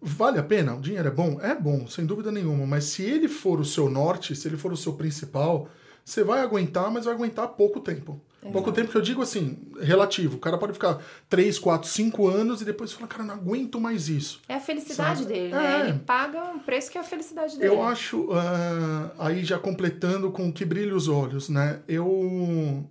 [0.00, 0.74] Vale a pena?
[0.74, 1.40] O dinheiro é bom?
[1.40, 2.66] É bom, sem dúvida nenhuma.
[2.66, 5.68] Mas se ele for o seu norte, se ele for o seu principal,
[6.04, 8.20] você vai aguentar, mas vai aguentar pouco tempo.
[8.42, 8.52] Exato.
[8.52, 10.36] Pouco tempo que eu digo assim, relativo.
[10.36, 10.98] O cara pode ficar
[11.28, 14.40] 3, 4, 5 anos e depois fala, cara, não aguento mais isso.
[14.48, 15.32] É a felicidade sabe?
[15.32, 15.88] dele, né?
[15.88, 17.70] Ele paga um preço que é a felicidade dele.
[17.70, 21.80] Eu acho, uh, aí já completando com que brilha os olhos, né?
[21.86, 22.88] Eu,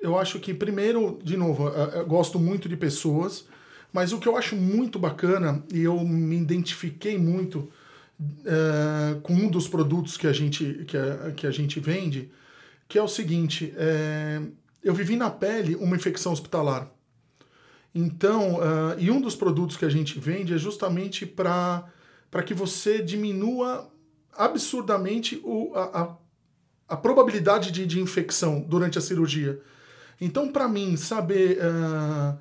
[0.00, 3.44] eu acho que, primeiro, de novo, eu gosto muito de pessoas,
[3.92, 7.70] mas o que eu acho muito bacana, e eu me identifiquei muito
[8.18, 12.30] uh, com um dos produtos que a gente, que a, que a gente vende,
[12.90, 14.42] que é o seguinte, é,
[14.82, 16.90] eu vivi na pele uma infecção hospitalar.
[17.94, 21.92] Então, uh, e um dos produtos que a gente vende é justamente para
[22.46, 23.90] que você diminua
[24.32, 26.16] absurdamente o, a, a,
[26.94, 29.60] a probabilidade de, de infecção durante a cirurgia.
[30.20, 32.38] Então, para mim, saber uh,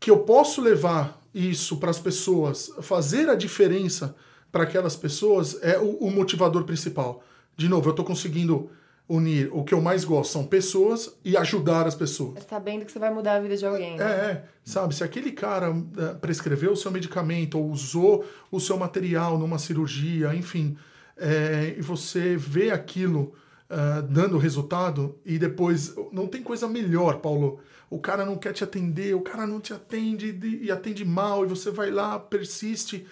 [0.00, 4.14] que eu posso levar isso para as pessoas, fazer a diferença
[4.50, 7.22] para aquelas pessoas é o, o motivador principal.
[7.56, 8.70] De novo, eu estou conseguindo
[9.08, 12.42] unir o que eu mais gosto são pessoas e ajudar as pessoas.
[12.48, 13.96] Sabendo que você vai mudar a vida de alguém.
[13.96, 14.04] Né?
[14.04, 14.94] É, é, sabe?
[14.94, 20.34] Se aquele cara uh, prescreveu o seu medicamento ou usou o seu material numa cirurgia,
[20.34, 20.76] enfim,
[21.16, 23.34] é, e você vê aquilo
[23.70, 25.94] uh, dando resultado e depois.
[26.10, 27.60] Não tem coisa melhor, Paulo.
[27.90, 31.48] O cara não quer te atender, o cara não te atende e atende mal, e
[31.48, 33.06] você vai lá, persiste.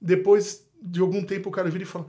[0.00, 2.08] Depois de algum tempo o cara vira e fala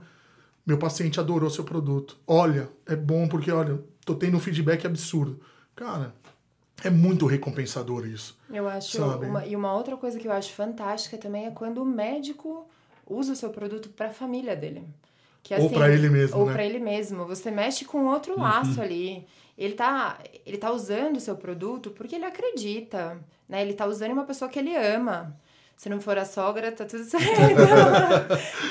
[0.66, 2.18] meu paciente adorou seu produto.
[2.26, 5.40] Olha, é bom porque, olha, tô tendo um feedback absurdo.
[5.76, 6.12] Cara,
[6.82, 8.36] é muito recompensador isso.
[8.50, 9.00] Eu acho.
[9.02, 12.66] Uma, e uma outra coisa que eu acho fantástica também é quando o médico
[13.06, 14.84] usa o seu produto para a família dele.
[15.42, 16.38] Que, assim, ou para ele mesmo.
[16.38, 16.52] Ou né?
[16.52, 17.24] para ele mesmo.
[17.26, 18.42] Você mexe com outro uhum.
[18.42, 18.82] laço uhum.
[18.82, 19.26] ali.
[19.56, 23.18] Ele tá, ele tá usando o seu produto porque ele acredita.
[23.48, 23.62] Né?
[23.62, 25.38] Ele tá usando uma pessoa que ele ama.
[25.76, 27.26] Se não for a sogra, tá tudo certo.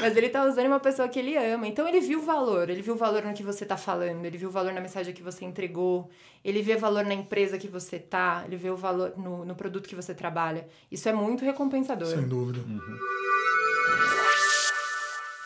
[0.02, 1.68] Mas ele tá usando uma pessoa que ele ama.
[1.68, 2.68] Então ele viu o valor.
[2.68, 4.26] Ele viu o valor no que você tá falando.
[4.26, 6.10] Ele viu o valor na mensagem que você entregou.
[6.44, 8.44] Ele vê valor na empresa que você tá.
[8.48, 10.68] Ele vê o valor no, no produto que você trabalha.
[10.92, 12.08] Isso é muito recompensador.
[12.08, 12.60] Sem dúvida.
[12.62, 12.98] Uhum.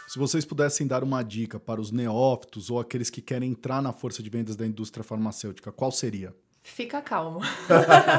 [0.08, 3.92] Se vocês pudessem dar uma dica para os neófitos ou aqueles que querem entrar na
[3.92, 6.34] força de vendas da indústria farmacêutica, qual seria?
[6.64, 7.42] Fica calmo.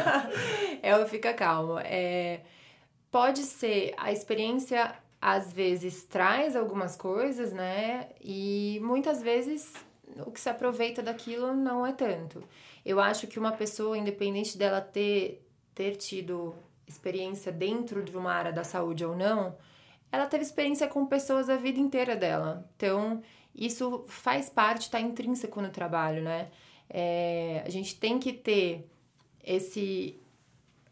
[0.83, 1.79] é o fica calmo.
[1.79, 2.43] É
[3.11, 8.09] pode ser a experiência às vezes traz algumas coisas, né?
[8.21, 9.75] E muitas vezes
[10.27, 12.43] o que se aproveita daquilo não é tanto.
[12.85, 16.55] Eu acho que uma pessoa, independente dela ter, ter tido
[16.87, 19.57] experiência dentro de uma área da saúde ou não,
[20.11, 22.69] ela teve experiência com pessoas a vida inteira dela.
[22.77, 23.23] Então,
[23.55, 26.51] isso faz parte, está intrínseco no trabalho, né?
[26.89, 28.91] É, a gente tem que ter
[29.45, 30.19] esse.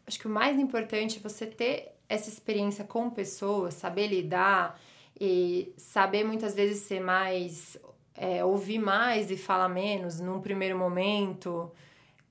[0.07, 4.81] Acho que o mais importante é você ter essa experiência com pessoas, saber lidar
[5.19, 7.77] e saber muitas vezes ser mais.
[8.15, 11.71] É, ouvir mais e falar menos num primeiro momento,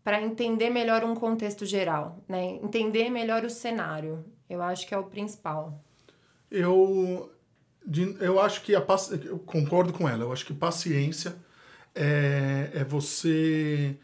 [0.04, 2.58] para entender melhor um contexto geral, né?
[2.62, 4.22] Entender melhor o cenário.
[4.50, 5.82] Eu acho que é o principal.
[6.50, 7.32] Eu,
[8.20, 8.84] eu acho que a
[9.24, 10.24] eu concordo com ela.
[10.24, 11.36] Eu acho que paciência
[11.94, 13.96] é, é você.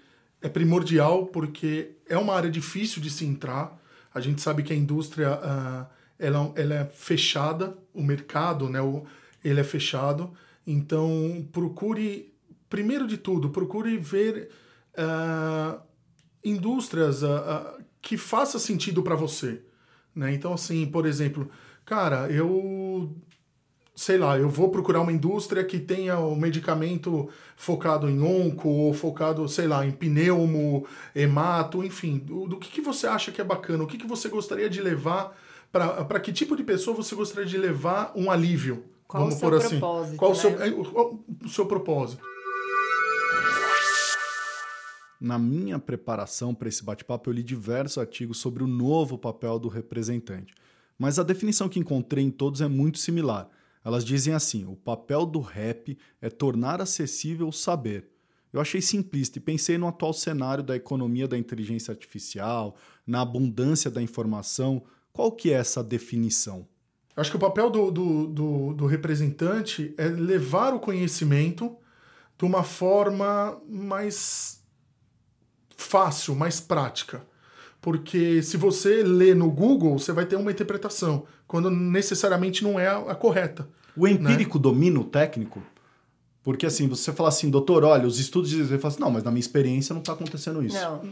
[0.42, 3.80] É primordial porque é uma área difícil de se entrar.
[4.14, 5.86] A gente sabe que a indústria uh,
[6.18, 9.04] ela, ela é fechada, o mercado, né, o,
[9.44, 10.32] ele é fechado.
[10.66, 12.32] Então, procure,
[12.70, 14.50] primeiro de tudo, procure ver
[14.96, 15.80] uh,
[16.44, 19.62] indústrias uh, que faça sentido para você.
[20.14, 20.32] Né?
[20.32, 21.50] Então, assim, por exemplo,
[21.84, 23.14] cara, eu
[23.94, 28.68] sei lá, eu vou procurar uma indústria que tenha o um medicamento focado em onco,
[28.68, 32.18] ou focado, sei lá, em pneumo, hemato, enfim.
[32.18, 33.84] Do, do que, que você acha que é bacana?
[33.84, 35.36] O que, que você gostaria de levar?
[35.70, 38.84] Para que tipo de pessoa você gostaria de levar um alívio?
[39.06, 39.78] Qual vamos o seu por assim.
[39.78, 40.16] propósito?
[40.16, 40.36] Qual né?
[40.36, 42.24] o, seu, é, o, o seu propósito?
[45.20, 49.68] Na minha preparação para esse bate-papo, eu li diversos artigos sobre o novo papel do
[49.68, 50.52] representante.
[50.98, 53.48] Mas a definição que encontrei em todos é muito similar.
[53.84, 58.08] Elas dizem assim: o papel do rap é tornar acessível o saber.
[58.52, 63.90] Eu achei simplista e pensei no atual cenário da economia da inteligência artificial, na abundância
[63.90, 64.84] da informação.
[65.12, 66.66] Qual que é essa definição?
[67.16, 71.76] Acho que o papel do, do, do, do representante é levar o conhecimento
[72.38, 74.62] de uma forma mais
[75.76, 77.24] fácil, mais prática.
[77.84, 82.86] Porque se você lê no Google, você vai ter uma interpretação, quando necessariamente não é
[82.86, 83.68] a, a correta.
[83.94, 84.62] O empírico né?
[84.62, 85.62] domina o técnico?
[86.42, 89.22] Porque assim, você fala assim, doutor, olha, os estudos dizem, você fala assim, não, mas
[89.22, 90.74] na minha experiência não está acontecendo isso.
[90.74, 91.02] Não.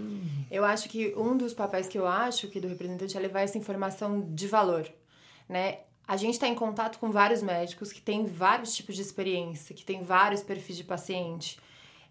[0.50, 3.58] Eu acho que um dos papéis que eu acho que do representante é levar essa
[3.58, 4.88] informação de valor,
[5.46, 5.80] né?
[6.08, 9.84] A gente está em contato com vários médicos que têm vários tipos de experiência, que
[9.84, 11.58] têm vários perfis de paciente.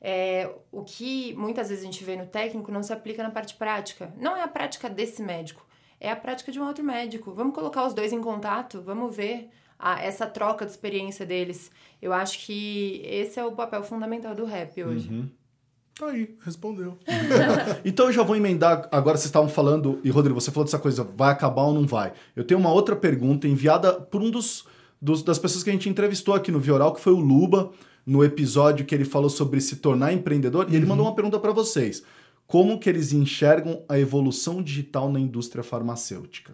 [0.04, 3.54] É, o que muitas vezes a gente vê no técnico não se aplica na parte
[3.54, 4.12] prática.
[4.18, 5.66] Não é a prática desse médico,
[6.00, 7.32] é a prática de um outro médico.
[7.34, 11.72] Vamos colocar os dois em contato, vamos ver a, essa troca de experiência deles.
[12.02, 15.08] Eu acho que esse é o papel fundamental do rap hoje.
[15.10, 15.30] Uhum.
[15.98, 16.98] Tá aí, respondeu.
[17.86, 18.88] então eu já vou emendar.
[18.92, 22.14] Agora vocês estavam falando, e Rodrigo, você falou dessa coisa, vai acabar ou não vai?
[22.36, 24.66] Eu tenho uma outra pergunta enviada por um dos,
[25.00, 27.72] dos das pessoas que a gente entrevistou aqui no Vioral, que foi o Luba,
[28.06, 31.52] no episódio que ele falou sobre se tornar empreendedor, e ele mandou uma pergunta para
[31.52, 32.04] vocês.
[32.48, 36.54] Como que eles enxergam a evolução digital na indústria farmacêutica?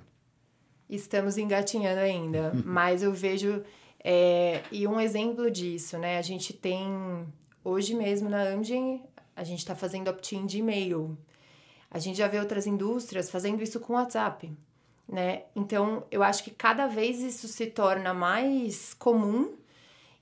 [0.89, 3.63] Estamos engatinhando ainda, mas eu vejo
[4.03, 6.17] é, e um exemplo disso, né?
[6.17, 6.86] A gente tem
[7.63, 9.01] hoje mesmo na Amgen
[9.38, 11.15] a gente está fazendo opt-in de e-mail.
[11.91, 14.51] A gente já vê outras indústrias fazendo isso com WhatsApp,
[15.07, 15.43] né?
[15.55, 19.53] Então, eu acho que cada vez isso se torna mais comum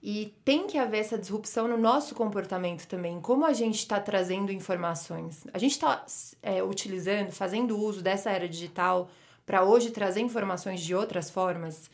[0.08, 3.20] e tem que haver essa disrupção no nosso comportamento também.
[3.20, 5.48] Como a gente está trazendo informações?
[5.52, 6.06] A gente está
[6.44, 9.10] é, utilizando, fazendo uso dessa era digital
[9.48, 11.90] para hoje trazer informações de outras formas?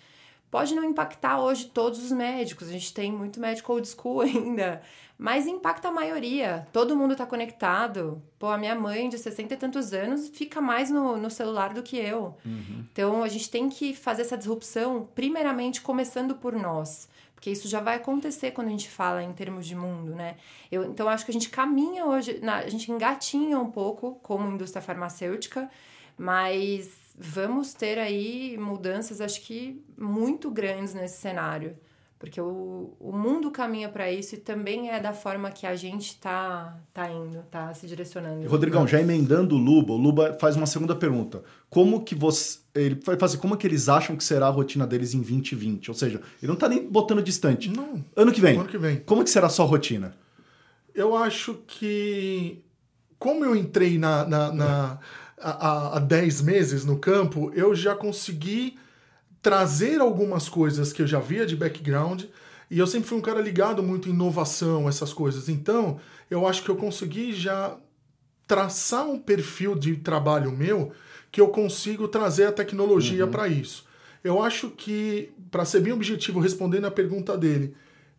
[0.51, 4.81] Pode não impactar hoje todos os médicos, a gente tem muito médico old school ainda,
[5.17, 6.67] mas impacta a maioria.
[6.73, 8.21] Todo mundo está conectado.
[8.37, 11.81] Pô, a minha mãe de 60 e tantos anos fica mais no, no celular do
[11.81, 12.35] que eu.
[12.45, 12.83] Uhum.
[12.91, 17.07] Então a gente tem que fazer essa disrupção, primeiramente começando por nós.
[17.41, 20.37] Porque isso já vai acontecer quando a gente fala em termos de mundo, né?
[20.71, 24.47] Eu, então acho que a gente caminha hoje, na, a gente engatinha um pouco como
[24.47, 25.67] indústria farmacêutica,
[26.15, 31.75] mas vamos ter aí mudanças, acho que muito grandes nesse cenário.
[32.21, 36.19] Porque o, o mundo caminha para isso e também é da forma que a gente
[36.19, 38.47] tá, tá indo, tá se direcionando.
[38.47, 41.41] Rodrigão, já emendando o Luba, o Luba faz uma segunda pergunta.
[41.67, 42.59] Como que você.
[42.75, 45.89] Ele vai fazer como que eles acham que será a rotina deles em 2020?
[45.89, 47.71] Ou seja, ele não tá nem botando distante.
[47.71, 48.05] Não.
[48.15, 48.55] Ano que vem.
[48.55, 48.97] Ano que vem.
[48.97, 50.15] Como que será a sua rotina?
[50.93, 52.63] Eu acho que.
[53.17, 54.99] Como eu entrei na, na, na
[55.39, 58.77] há, há 10 meses no campo, eu já consegui
[59.41, 62.23] trazer algumas coisas que eu já via de background.
[62.69, 65.49] E eu sempre fui um cara ligado muito em inovação, essas coisas.
[65.49, 65.99] Então,
[66.29, 67.75] eu acho que eu consegui já
[68.47, 70.91] traçar um perfil de trabalho meu
[71.31, 73.31] que eu consigo trazer a tecnologia uhum.
[73.31, 73.85] para isso.
[74.23, 77.73] Eu acho que, para ser bem objetivo, respondendo a pergunta dele,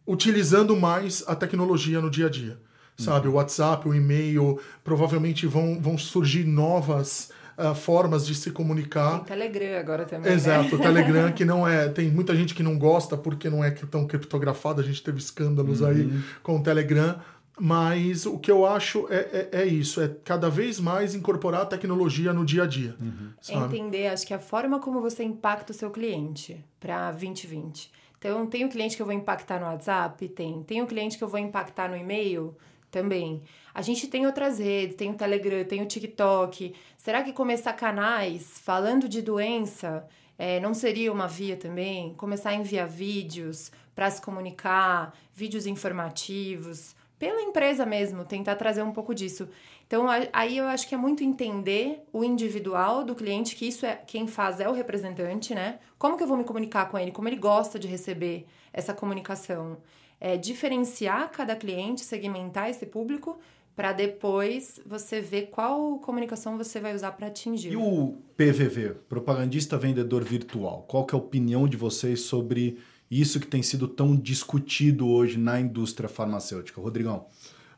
[0.06, 2.58] utilizando mais a tecnologia no dia a dia
[2.96, 3.28] sabe?
[3.28, 9.18] O WhatsApp, o e-mail, provavelmente vão, vão surgir novas uh, formas de se comunicar.
[9.18, 10.30] Tem Telegram agora também.
[10.30, 10.36] né?
[10.36, 11.88] Exato, o Telegram que não é.
[11.88, 15.80] Tem muita gente que não gosta porque não é tão criptografado, a gente teve escândalos
[15.80, 15.88] uhum.
[15.88, 17.18] aí com o Telegram.
[17.60, 21.66] Mas o que eu acho é, é, é, isso, é cada vez mais incorporar a
[21.66, 22.96] tecnologia no dia a dia.
[22.98, 23.30] Uhum.
[23.46, 27.90] É entender, acho que a forma como você impacta o seu cliente para 2020.
[28.18, 30.28] Então, tem o cliente que eu vou impactar no WhatsApp?
[30.30, 30.62] Tem.
[30.62, 32.56] Tem o cliente que eu vou impactar no e-mail?
[32.92, 33.42] também.
[33.74, 36.74] A gente tem outras redes, tem o Telegram, tem o TikTok.
[37.02, 40.06] Será que começar canais falando de doença
[40.38, 42.14] é, não seria uma via também?
[42.14, 48.92] Começar a enviar vídeos para se comunicar, vídeos informativos, pela empresa mesmo, tentar trazer um
[48.92, 49.48] pouco disso.
[49.84, 53.96] Então, aí eu acho que é muito entender o individual do cliente, que isso é
[53.96, 55.80] quem faz é o representante, né?
[55.98, 57.10] Como que eu vou me comunicar com ele?
[57.10, 59.78] Como ele gosta de receber essa comunicação?
[60.20, 63.40] É, diferenciar cada cliente, segmentar esse público
[63.74, 67.72] para depois você ver qual comunicação você vai usar para atingir.
[67.72, 72.78] E o PVV, propagandista vendedor virtual, qual que é a opinião de vocês sobre
[73.10, 76.80] isso que tem sido tão discutido hoje na indústria farmacêutica?
[76.80, 77.26] Rodrigão.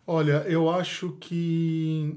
[0.07, 2.17] Olha, eu acho que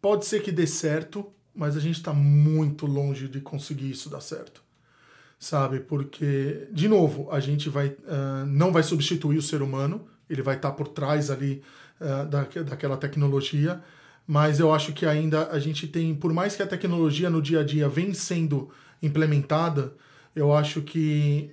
[0.00, 4.20] pode ser que dê certo, mas a gente está muito longe de conseguir isso dar
[4.20, 4.64] certo.
[5.38, 5.80] Sabe?
[5.80, 10.56] Porque, de novo, a gente vai, uh, não vai substituir o ser humano, ele vai
[10.56, 11.62] estar tá por trás ali
[12.00, 13.80] uh, da, daquela tecnologia,
[14.26, 17.60] mas eu acho que ainda a gente tem, por mais que a tecnologia no dia
[17.60, 18.70] a dia vem sendo
[19.02, 19.94] implementada,
[20.34, 21.50] eu acho que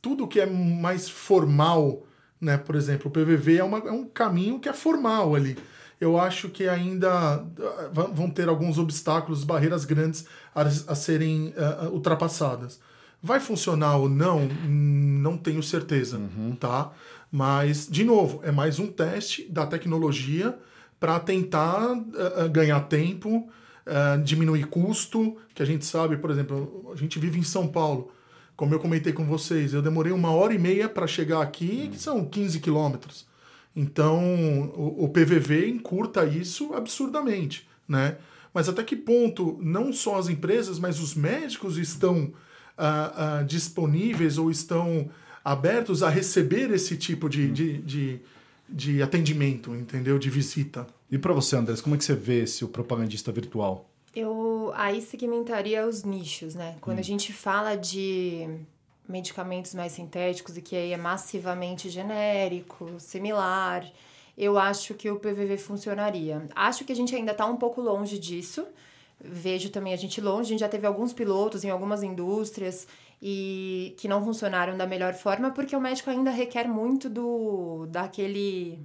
[0.00, 2.06] tudo que é mais formal
[2.40, 2.56] né?
[2.56, 5.58] Por exemplo, o PVV é, uma, é um caminho que é formal ali.
[6.00, 11.90] Eu acho que ainda ah, vão ter alguns obstáculos, barreiras grandes a, a serem uh,
[11.90, 12.80] ultrapassadas.
[13.22, 16.56] Vai funcionar ou não, não tenho certeza, uhum.
[16.56, 16.90] tá?
[17.30, 20.58] Mas, de novo, é mais um teste da tecnologia
[20.98, 23.48] para tentar uh, ganhar tempo,
[23.86, 28.10] uh, diminuir custo, que a gente sabe, por exemplo, a gente vive em São Paulo.
[28.56, 31.98] Como eu comentei com vocês, eu demorei uma hora e meia para chegar aqui, que
[31.98, 33.26] são 15 quilômetros.
[33.74, 38.18] Então, o, PVV encurta isso absurdamente, né?
[38.52, 42.32] Mas até que ponto não só as empresas, mas os médicos estão
[42.76, 45.08] ah, disponíveis ou estão
[45.44, 48.20] abertos a receber esse tipo de, de, de,
[48.68, 50.18] de atendimento, entendeu?
[50.18, 50.86] De visita.
[51.10, 53.88] E para você, Andrés, como é que você vê esse o propagandista virtual?
[54.14, 56.76] Eu aí segmentaria os nichos, né?
[56.80, 57.00] Quando hum.
[57.00, 58.48] a gente fala de
[59.08, 63.84] medicamentos mais sintéticos e que aí é massivamente genérico, similar,
[64.38, 66.48] eu acho que o PVV funcionaria.
[66.54, 68.64] Acho que a gente ainda está um pouco longe disso.
[69.22, 72.86] Vejo também a gente longe, a gente já teve alguns pilotos em algumas indústrias
[73.22, 78.78] e que não funcionaram da melhor forma porque o médico ainda requer muito do daquele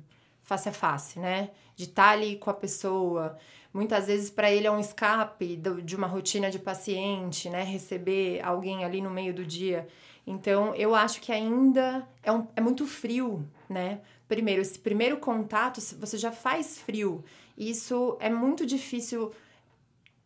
[0.44, 1.50] face a face, né?
[1.76, 3.38] De estar tá ali com a pessoa,
[3.76, 7.62] Muitas vezes para ele é um escape de uma rotina de paciente, né?
[7.62, 9.86] Receber alguém ali no meio do dia.
[10.26, 14.00] Então, eu acho que ainda é, um, é muito frio, né?
[14.30, 17.22] Primeiro, esse primeiro contato, você já faz frio.
[17.58, 19.34] Isso é muito difícil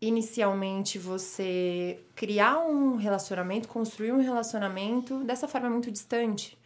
[0.01, 6.57] inicialmente você criar um relacionamento, construir um relacionamento dessa forma muito distante.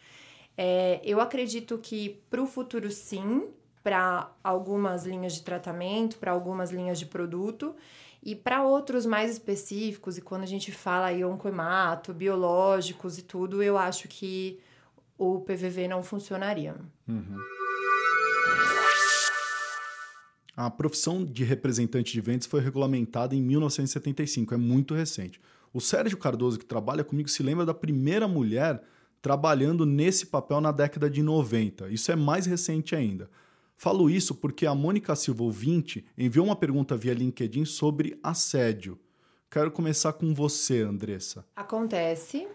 [0.56, 3.48] É, eu acredito que para o futuro, sim,
[3.82, 7.74] para algumas linhas de tratamento, para algumas linhas de produto.
[8.26, 13.62] E para outros mais específicos, e quando a gente fala aí oncoemato, biológicos e tudo,
[13.62, 14.58] eu acho que
[15.18, 16.74] o PVV não funcionaria.
[17.06, 17.36] Uhum.
[20.56, 25.40] A profissão de representante de vendas foi regulamentada em 1975, é muito recente.
[25.72, 28.80] O Sérgio Cardoso, que trabalha comigo, se lembra da primeira mulher
[29.20, 31.88] trabalhando nesse papel na década de 90.
[31.88, 33.28] Isso é mais recente ainda.
[33.76, 38.98] Falo isso porque a Mônica Silva ouvinte enviou uma pergunta via LinkedIn sobre assédio.
[39.50, 41.44] Quero começar com você, Andressa.
[41.56, 42.46] Acontece,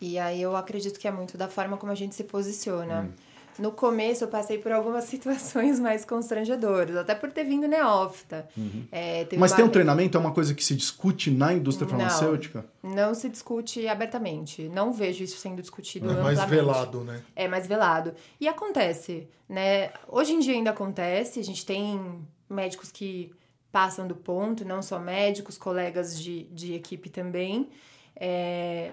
[0.00, 3.02] e aí eu acredito que é muito da forma como a gente se posiciona.
[3.02, 3.12] Hum.
[3.58, 8.48] No começo eu passei por algumas situações mais constrangedoras, até por ter vindo neófita.
[8.56, 8.86] Uhum.
[8.92, 9.56] É, Mas uma...
[9.56, 10.16] tem um treinamento?
[10.16, 12.64] É uma coisa que se discute na indústria não, farmacêutica?
[12.82, 14.68] Não se discute abertamente.
[14.68, 17.22] Não vejo isso sendo discutido É mais velado, né?
[17.34, 18.14] É mais velado.
[18.40, 19.90] E acontece, né?
[20.08, 21.40] Hoje em dia ainda acontece.
[21.40, 23.32] A gente tem médicos que
[23.72, 27.68] passam do ponto, não só médicos, colegas de, de equipe também.
[28.14, 28.92] É...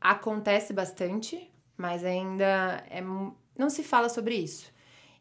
[0.00, 3.02] Acontece bastante, mas ainda é
[3.58, 4.70] não se fala sobre isso.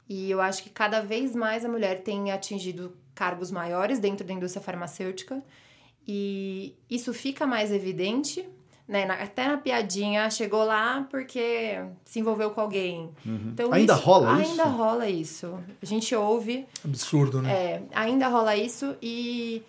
[0.08, 4.34] E eu acho que cada vez mais a mulher tem atingido cargos maiores dentro da
[4.34, 5.44] indústria farmacêutica
[6.08, 8.44] e isso fica mais evidente,
[8.88, 9.04] né?
[9.04, 13.12] Até na piadinha, chegou lá porque se envolveu com alguém.
[13.24, 13.52] Uhum.
[13.54, 14.52] Então, ainda isso, rola ainda isso?
[14.52, 15.60] Ainda rola isso.
[15.80, 16.66] A gente ouve.
[16.84, 17.52] Absurdo, né?
[17.52, 19.62] É, ainda rola isso e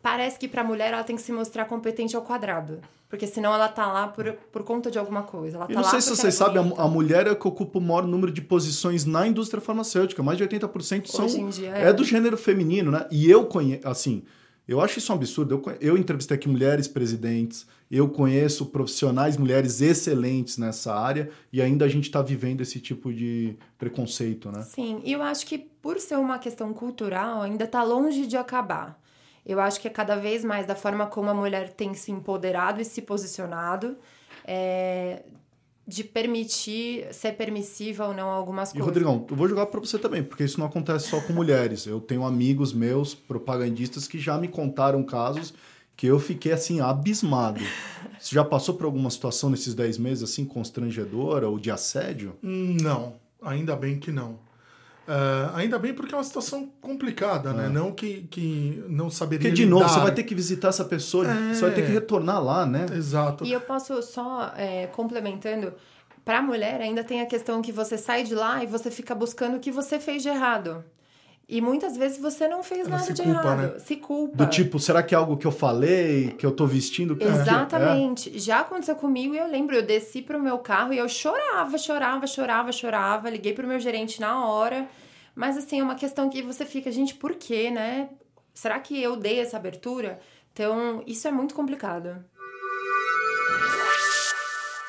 [0.00, 2.80] parece que para a mulher ela tem que se mostrar competente ao quadrado.
[3.08, 5.56] Porque senão ela tá lá por, por conta de alguma coisa.
[5.56, 7.82] Ela tá não lá sei se vocês sabem, a, a, mulher é que ocupa o
[7.82, 10.22] maior número de posições na indústria farmacêutica.
[10.22, 11.88] Mais de 80% são, dia, é.
[11.88, 11.92] é.
[11.92, 13.06] do gênero feminino, né?
[13.10, 14.24] E eu conheço, assim,
[14.66, 15.54] eu acho isso um absurdo.
[15.54, 21.86] Eu, eu entrevistei aqui mulheres presidentes, eu conheço profissionais, mulheres excelentes nessa área, e ainda
[21.86, 24.62] a gente está vivendo esse tipo de preconceito, né?
[24.62, 29.00] Sim, e eu acho que por ser uma questão cultural, ainda está longe de acabar.
[29.48, 32.80] Eu acho que é cada vez mais da forma como a mulher tem se empoderado
[32.82, 33.96] e se posicionado.
[34.44, 35.22] É,
[35.88, 38.86] de permitir ser permissiva ou não algumas E, coisas.
[38.86, 41.86] Rodrigão, eu vou jogar para você também, porque isso não acontece só com mulheres.
[41.86, 45.54] Eu tenho amigos meus, propagandistas, que já me contaram casos
[45.96, 47.60] que eu fiquei, assim, abismado.
[48.20, 52.36] Você já passou por alguma situação nesses 10 meses, assim, constrangedora ou de assédio?
[52.42, 54.38] Não, ainda bem que não.
[55.10, 57.66] Ah, ainda bem porque é uma situação complicada, né?
[57.68, 59.94] Não que, que não saberia Porque, de novo, lidar.
[59.94, 61.54] você vai ter que visitar essa pessoa, É.
[61.54, 62.84] você vai ter que retornar lá, né?
[62.94, 63.42] Exato.
[63.44, 65.72] E eu posso só é, complementando,
[66.26, 69.14] para a mulher ainda tem a questão que você sai de lá e você fica
[69.14, 70.84] buscando o que você fez de errado.
[71.50, 73.72] E muitas vezes você não fez Ela nada de culpa, errado.
[73.72, 73.78] né?
[73.78, 74.36] Se culpa.
[74.36, 77.16] Do tipo, será que é algo que eu falei, que eu tô vestindo?
[77.16, 78.38] que- Exatamente.
[78.38, 82.26] Já aconteceu comigo e eu lembro, eu desci pro meu carro e eu chorava, chorava,
[82.26, 83.30] chorava, chorava.
[83.30, 84.86] Liguei pro meu gerente na hora.
[85.34, 88.10] Mas assim, é uma questão que você fica, gente, por quê, né?
[88.52, 90.20] Será que eu dei essa abertura?
[90.52, 92.22] Então, isso é muito complicado.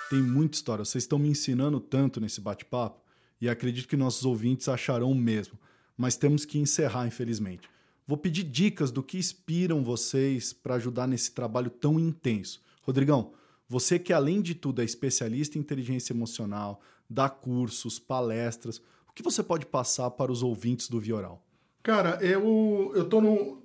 [0.09, 0.83] Tem muita história.
[0.83, 2.99] Vocês estão me ensinando tanto nesse bate-papo
[3.39, 5.57] e acredito que nossos ouvintes acharão o mesmo.
[5.99, 7.69] Mas temos que encerrar, infelizmente.
[8.07, 12.61] Vou pedir dicas do que inspiram vocês para ajudar nesse trabalho tão intenso.
[12.81, 13.33] Rodrigão,
[13.67, 16.79] você que além de tudo é especialista em inteligência emocional,
[17.09, 18.77] dá cursos, palestras,
[19.09, 21.43] o que você pode passar para os ouvintes do Vioral?
[21.83, 23.59] Cara, eu, eu tô no.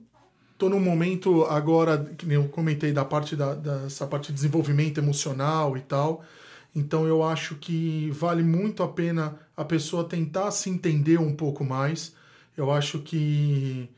[0.58, 5.76] Tô num momento agora, que eu comentei da parte da, dessa parte de desenvolvimento emocional
[5.76, 6.24] e tal.
[6.74, 11.64] Então eu acho que vale muito a pena a pessoa tentar se entender um pouco
[11.64, 12.12] mais.
[12.56, 13.88] Eu acho que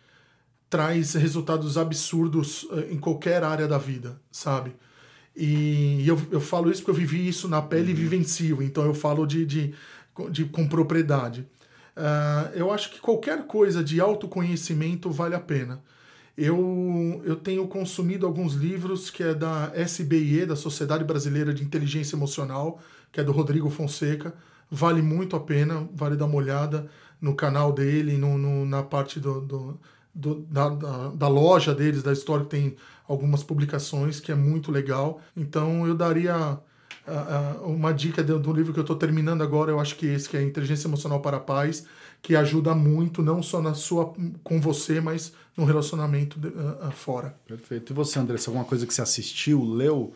[0.68, 4.74] traz resultados absurdos eh, em qualquer área da vida, sabe?
[5.34, 8.94] E eu, eu falo isso porque eu vivi isso na pele e vivencio, então eu
[8.94, 9.74] falo de, de,
[10.30, 11.46] de com propriedade.
[11.96, 15.82] Ah, eu acho que qualquer coisa de autoconhecimento vale a pena.
[16.36, 22.14] Eu, eu tenho consumido alguns livros que é da SBIE, da Sociedade Brasileira de Inteligência
[22.14, 22.78] Emocional,
[23.10, 24.34] que é do Rodrigo Fonseca.
[24.70, 26.90] Vale muito a pena, vale dar uma olhada
[27.20, 29.80] no canal dele, no, no- na parte do, do-
[30.14, 32.76] do- da, da, da loja deles, da história, que tem
[33.08, 35.20] algumas publicações, que é muito legal.
[35.36, 36.58] Então eu daria ah,
[37.06, 40.36] ah, uma dica do, livro que eu estou terminando agora, eu acho que esse, que
[40.36, 41.86] é Inteligência Emocional para a Paz,
[42.22, 44.12] que ajuda muito, não só na sua
[44.42, 46.52] com você, mas no relacionamento de-
[46.82, 47.34] ah, fora.
[47.46, 47.92] Perfeito.
[47.92, 50.12] E você, Andressa, alguma coisa que você assistiu, leu?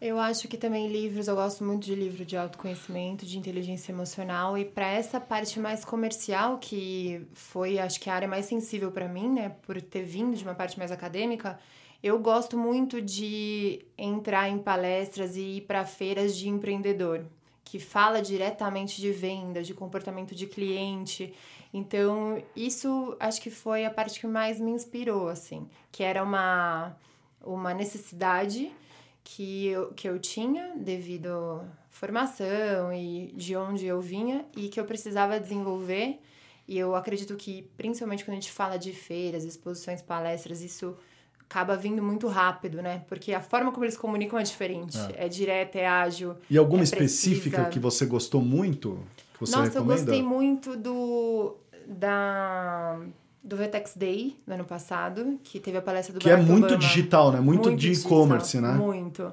[0.00, 4.56] Eu acho que também livros, eu gosto muito de livro de autoconhecimento, de inteligência emocional
[4.56, 9.08] e para essa parte mais comercial que foi, acho que a área mais sensível para
[9.08, 11.58] mim, né, por ter vindo de uma parte mais acadêmica,
[12.00, 17.24] eu gosto muito de entrar em palestras e ir para feiras de empreendedor,
[17.64, 21.34] que fala diretamente de venda, de comportamento de cliente.
[21.74, 26.96] Então, isso acho que foi a parte que mais me inspirou, assim, que era uma
[27.44, 28.70] uma necessidade
[29.30, 34.80] que eu, que eu tinha devido à formação e de onde eu vinha e que
[34.80, 36.18] eu precisava desenvolver.
[36.66, 40.96] E eu acredito que, principalmente quando a gente fala de feiras, exposições, palestras, isso
[41.40, 43.04] acaba vindo muito rápido, né?
[43.06, 44.96] Porque a forma como eles comunicam é diferente.
[45.14, 46.34] É, direta, é ágil.
[46.48, 48.98] E alguma é específica que você gostou muito?
[49.34, 49.92] Que você Nossa, recomenda?
[49.92, 51.54] eu gostei muito do
[51.86, 52.98] da
[53.48, 56.64] do Vetex Day do ano passado, que teve a palestra do Que é Barack muito
[56.66, 56.80] Obama.
[56.80, 57.40] digital, né?
[57.40, 58.72] Muito, de digital, e-commerce, né?
[58.72, 59.32] Muito.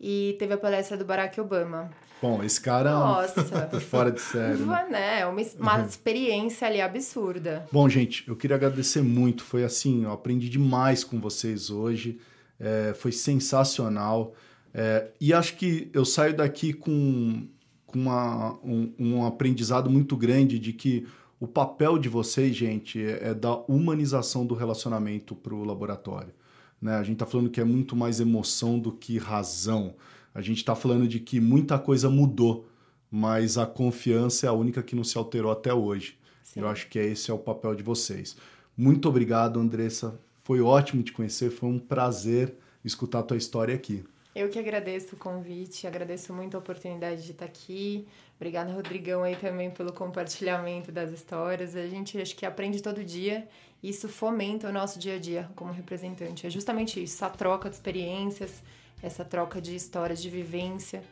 [0.00, 1.90] E teve a palestra do Barack Obama.
[2.20, 3.40] Bom, esse cara Nossa.
[3.72, 4.58] é fora de série.
[4.58, 4.86] né?
[4.90, 5.20] né?
[5.20, 7.66] É uma, uma experiência ali absurda.
[7.72, 9.42] Bom, gente, eu queria agradecer muito.
[9.42, 12.18] Foi assim, eu aprendi demais com vocês hoje.
[12.60, 14.34] É, foi sensacional.
[14.72, 17.46] É, e acho que eu saio daqui com,
[17.86, 21.06] com uma- um, um aprendizado muito grande de que
[21.44, 26.32] o papel de vocês, gente, é, é da humanização do relacionamento para o laboratório.
[26.80, 26.94] Né?
[26.94, 29.94] A gente está falando que é muito mais emoção do que razão.
[30.34, 32.66] A gente está falando de que muita coisa mudou,
[33.10, 36.16] mas a confiança é a única que não se alterou até hoje.
[36.42, 36.60] Sim.
[36.60, 38.36] Eu acho que esse é o papel de vocês.
[38.74, 40.18] Muito obrigado, Andressa.
[40.42, 44.02] Foi ótimo te conhecer, foi um prazer escutar a tua história aqui.
[44.34, 48.08] Eu que agradeço o convite, agradeço muito a oportunidade de estar aqui.
[48.34, 51.76] Obrigada, Rodrigão, aí também pelo compartilhamento das histórias.
[51.76, 53.46] A gente acho que aprende todo dia
[53.80, 56.46] e isso fomenta o nosso dia a dia como representante.
[56.46, 58.60] É justamente isso, essa troca de experiências,
[59.00, 61.04] essa troca de histórias, de vivência,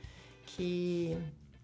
[0.44, 1.16] que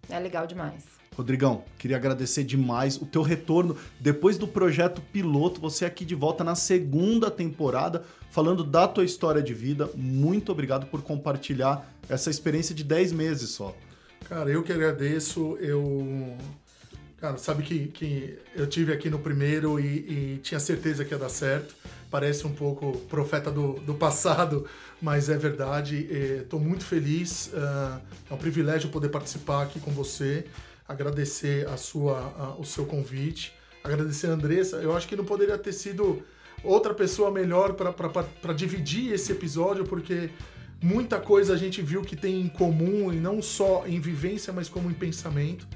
[0.08, 0.97] é legal demais.
[1.18, 3.76] Rodrigão, queria agradecer demais o teu retorno.
[3.98, 9.42] Depois do projeto piloto, você aqui de volta na segunda temporada, falando da tua história
[9.42, 9.90] de vida.
[9.96, 13.74] Muito obrigado por compartilhar essa experiência de 10 meses só.
[14.28, 15.56] Cara, eu que agradeço.
[15.60, 16.36] Eu.
[17.16, 21.18] Cara, sabe que, que eu tive aqui no primeiro e, e tinha certeza que ia
[21.18, 21.74] dar certo.
[22.08, 24.66] parece um pouco profeta do, do passado,
[25.02, 26.06] mas é verdade.
[26.42, 28.00] Estou muito feliz, uh,
[28.30, 30.44] é um privilégio poder participar aqui com você,
[30.88, 33.52] agradecer a sua, a, o seu convite,
[33.84, 34.76] agradecer a Andressa.
[34.76, 36.22] Eu acho que não poderia ter sido
[36.64, 40.30] outra pessoa melhor para dividir esse episódio, porque
[40.82, 44.68] muita coisa a gente viu que tem em comum, e não só em vivência, mas
[44.68, 45.68] como em pensamento.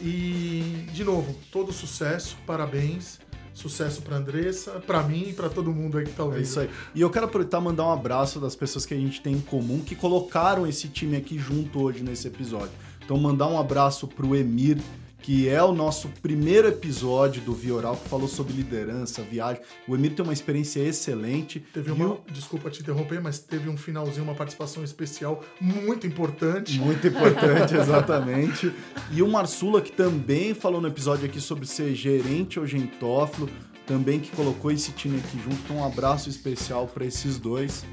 [0.00, 3.18] E, de novo, todo sucesso, parabéns.
[3.52, 6.40] Sucesso para Andressa, para mim e para todo mundo aí que tá ouvindo.
[6.40, 6.68] É isso aí.
[6.92, 9.40] E eu quero aproveitar e mandar um abraço das pessoas que a gente tem em
[9.40, 12.72] comum que colocaram esse time aqui junto hoje nesse episódio.
[13.04, 14.78] Então mandar um abraço pro Emir,
[15.24, 19.62] que é o nosso primeiro episódio do Vioral, que falou sobre liderança, viagem.
[19.88, 21.60] O Emir tem uma experiência excelente.
[21.72, 22.20] Teve uma, o...
[22.30, 26.78] desculpa te interromper, mas teve um finalzinho, uma participação especial muito importante.
[26.78, 28.70] Muito importante, exatamente.
[29.10, 33.48] E o Marsula, que também falou no episódio aqui sobre ser gerente ou gentófilo,
[33.86, 35.56] também que colocou esse time aqui junto.
[35.64, 37.84] Então, um abraço especial para esses dois.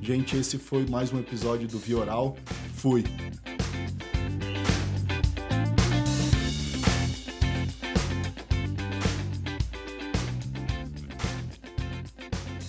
[0.00, 2.36] Gente, esse foi mais um episódio do Vioral.
[2.76, 3.02] Fui!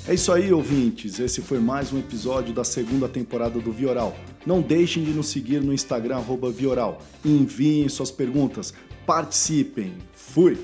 [0.09, 1.19] É isso aí, ouvintes.
[1.19, 4.17] Esse foi mais um episódio da segunda temporada do Vioral.
[4.43, 6.99] Não deixem de nos seguir no Instagram, Vioral.
[7.23, 8.73] Enviem suas perguntas,
[9.05, 9.93] participem.
[10.11, 10.57] Fui!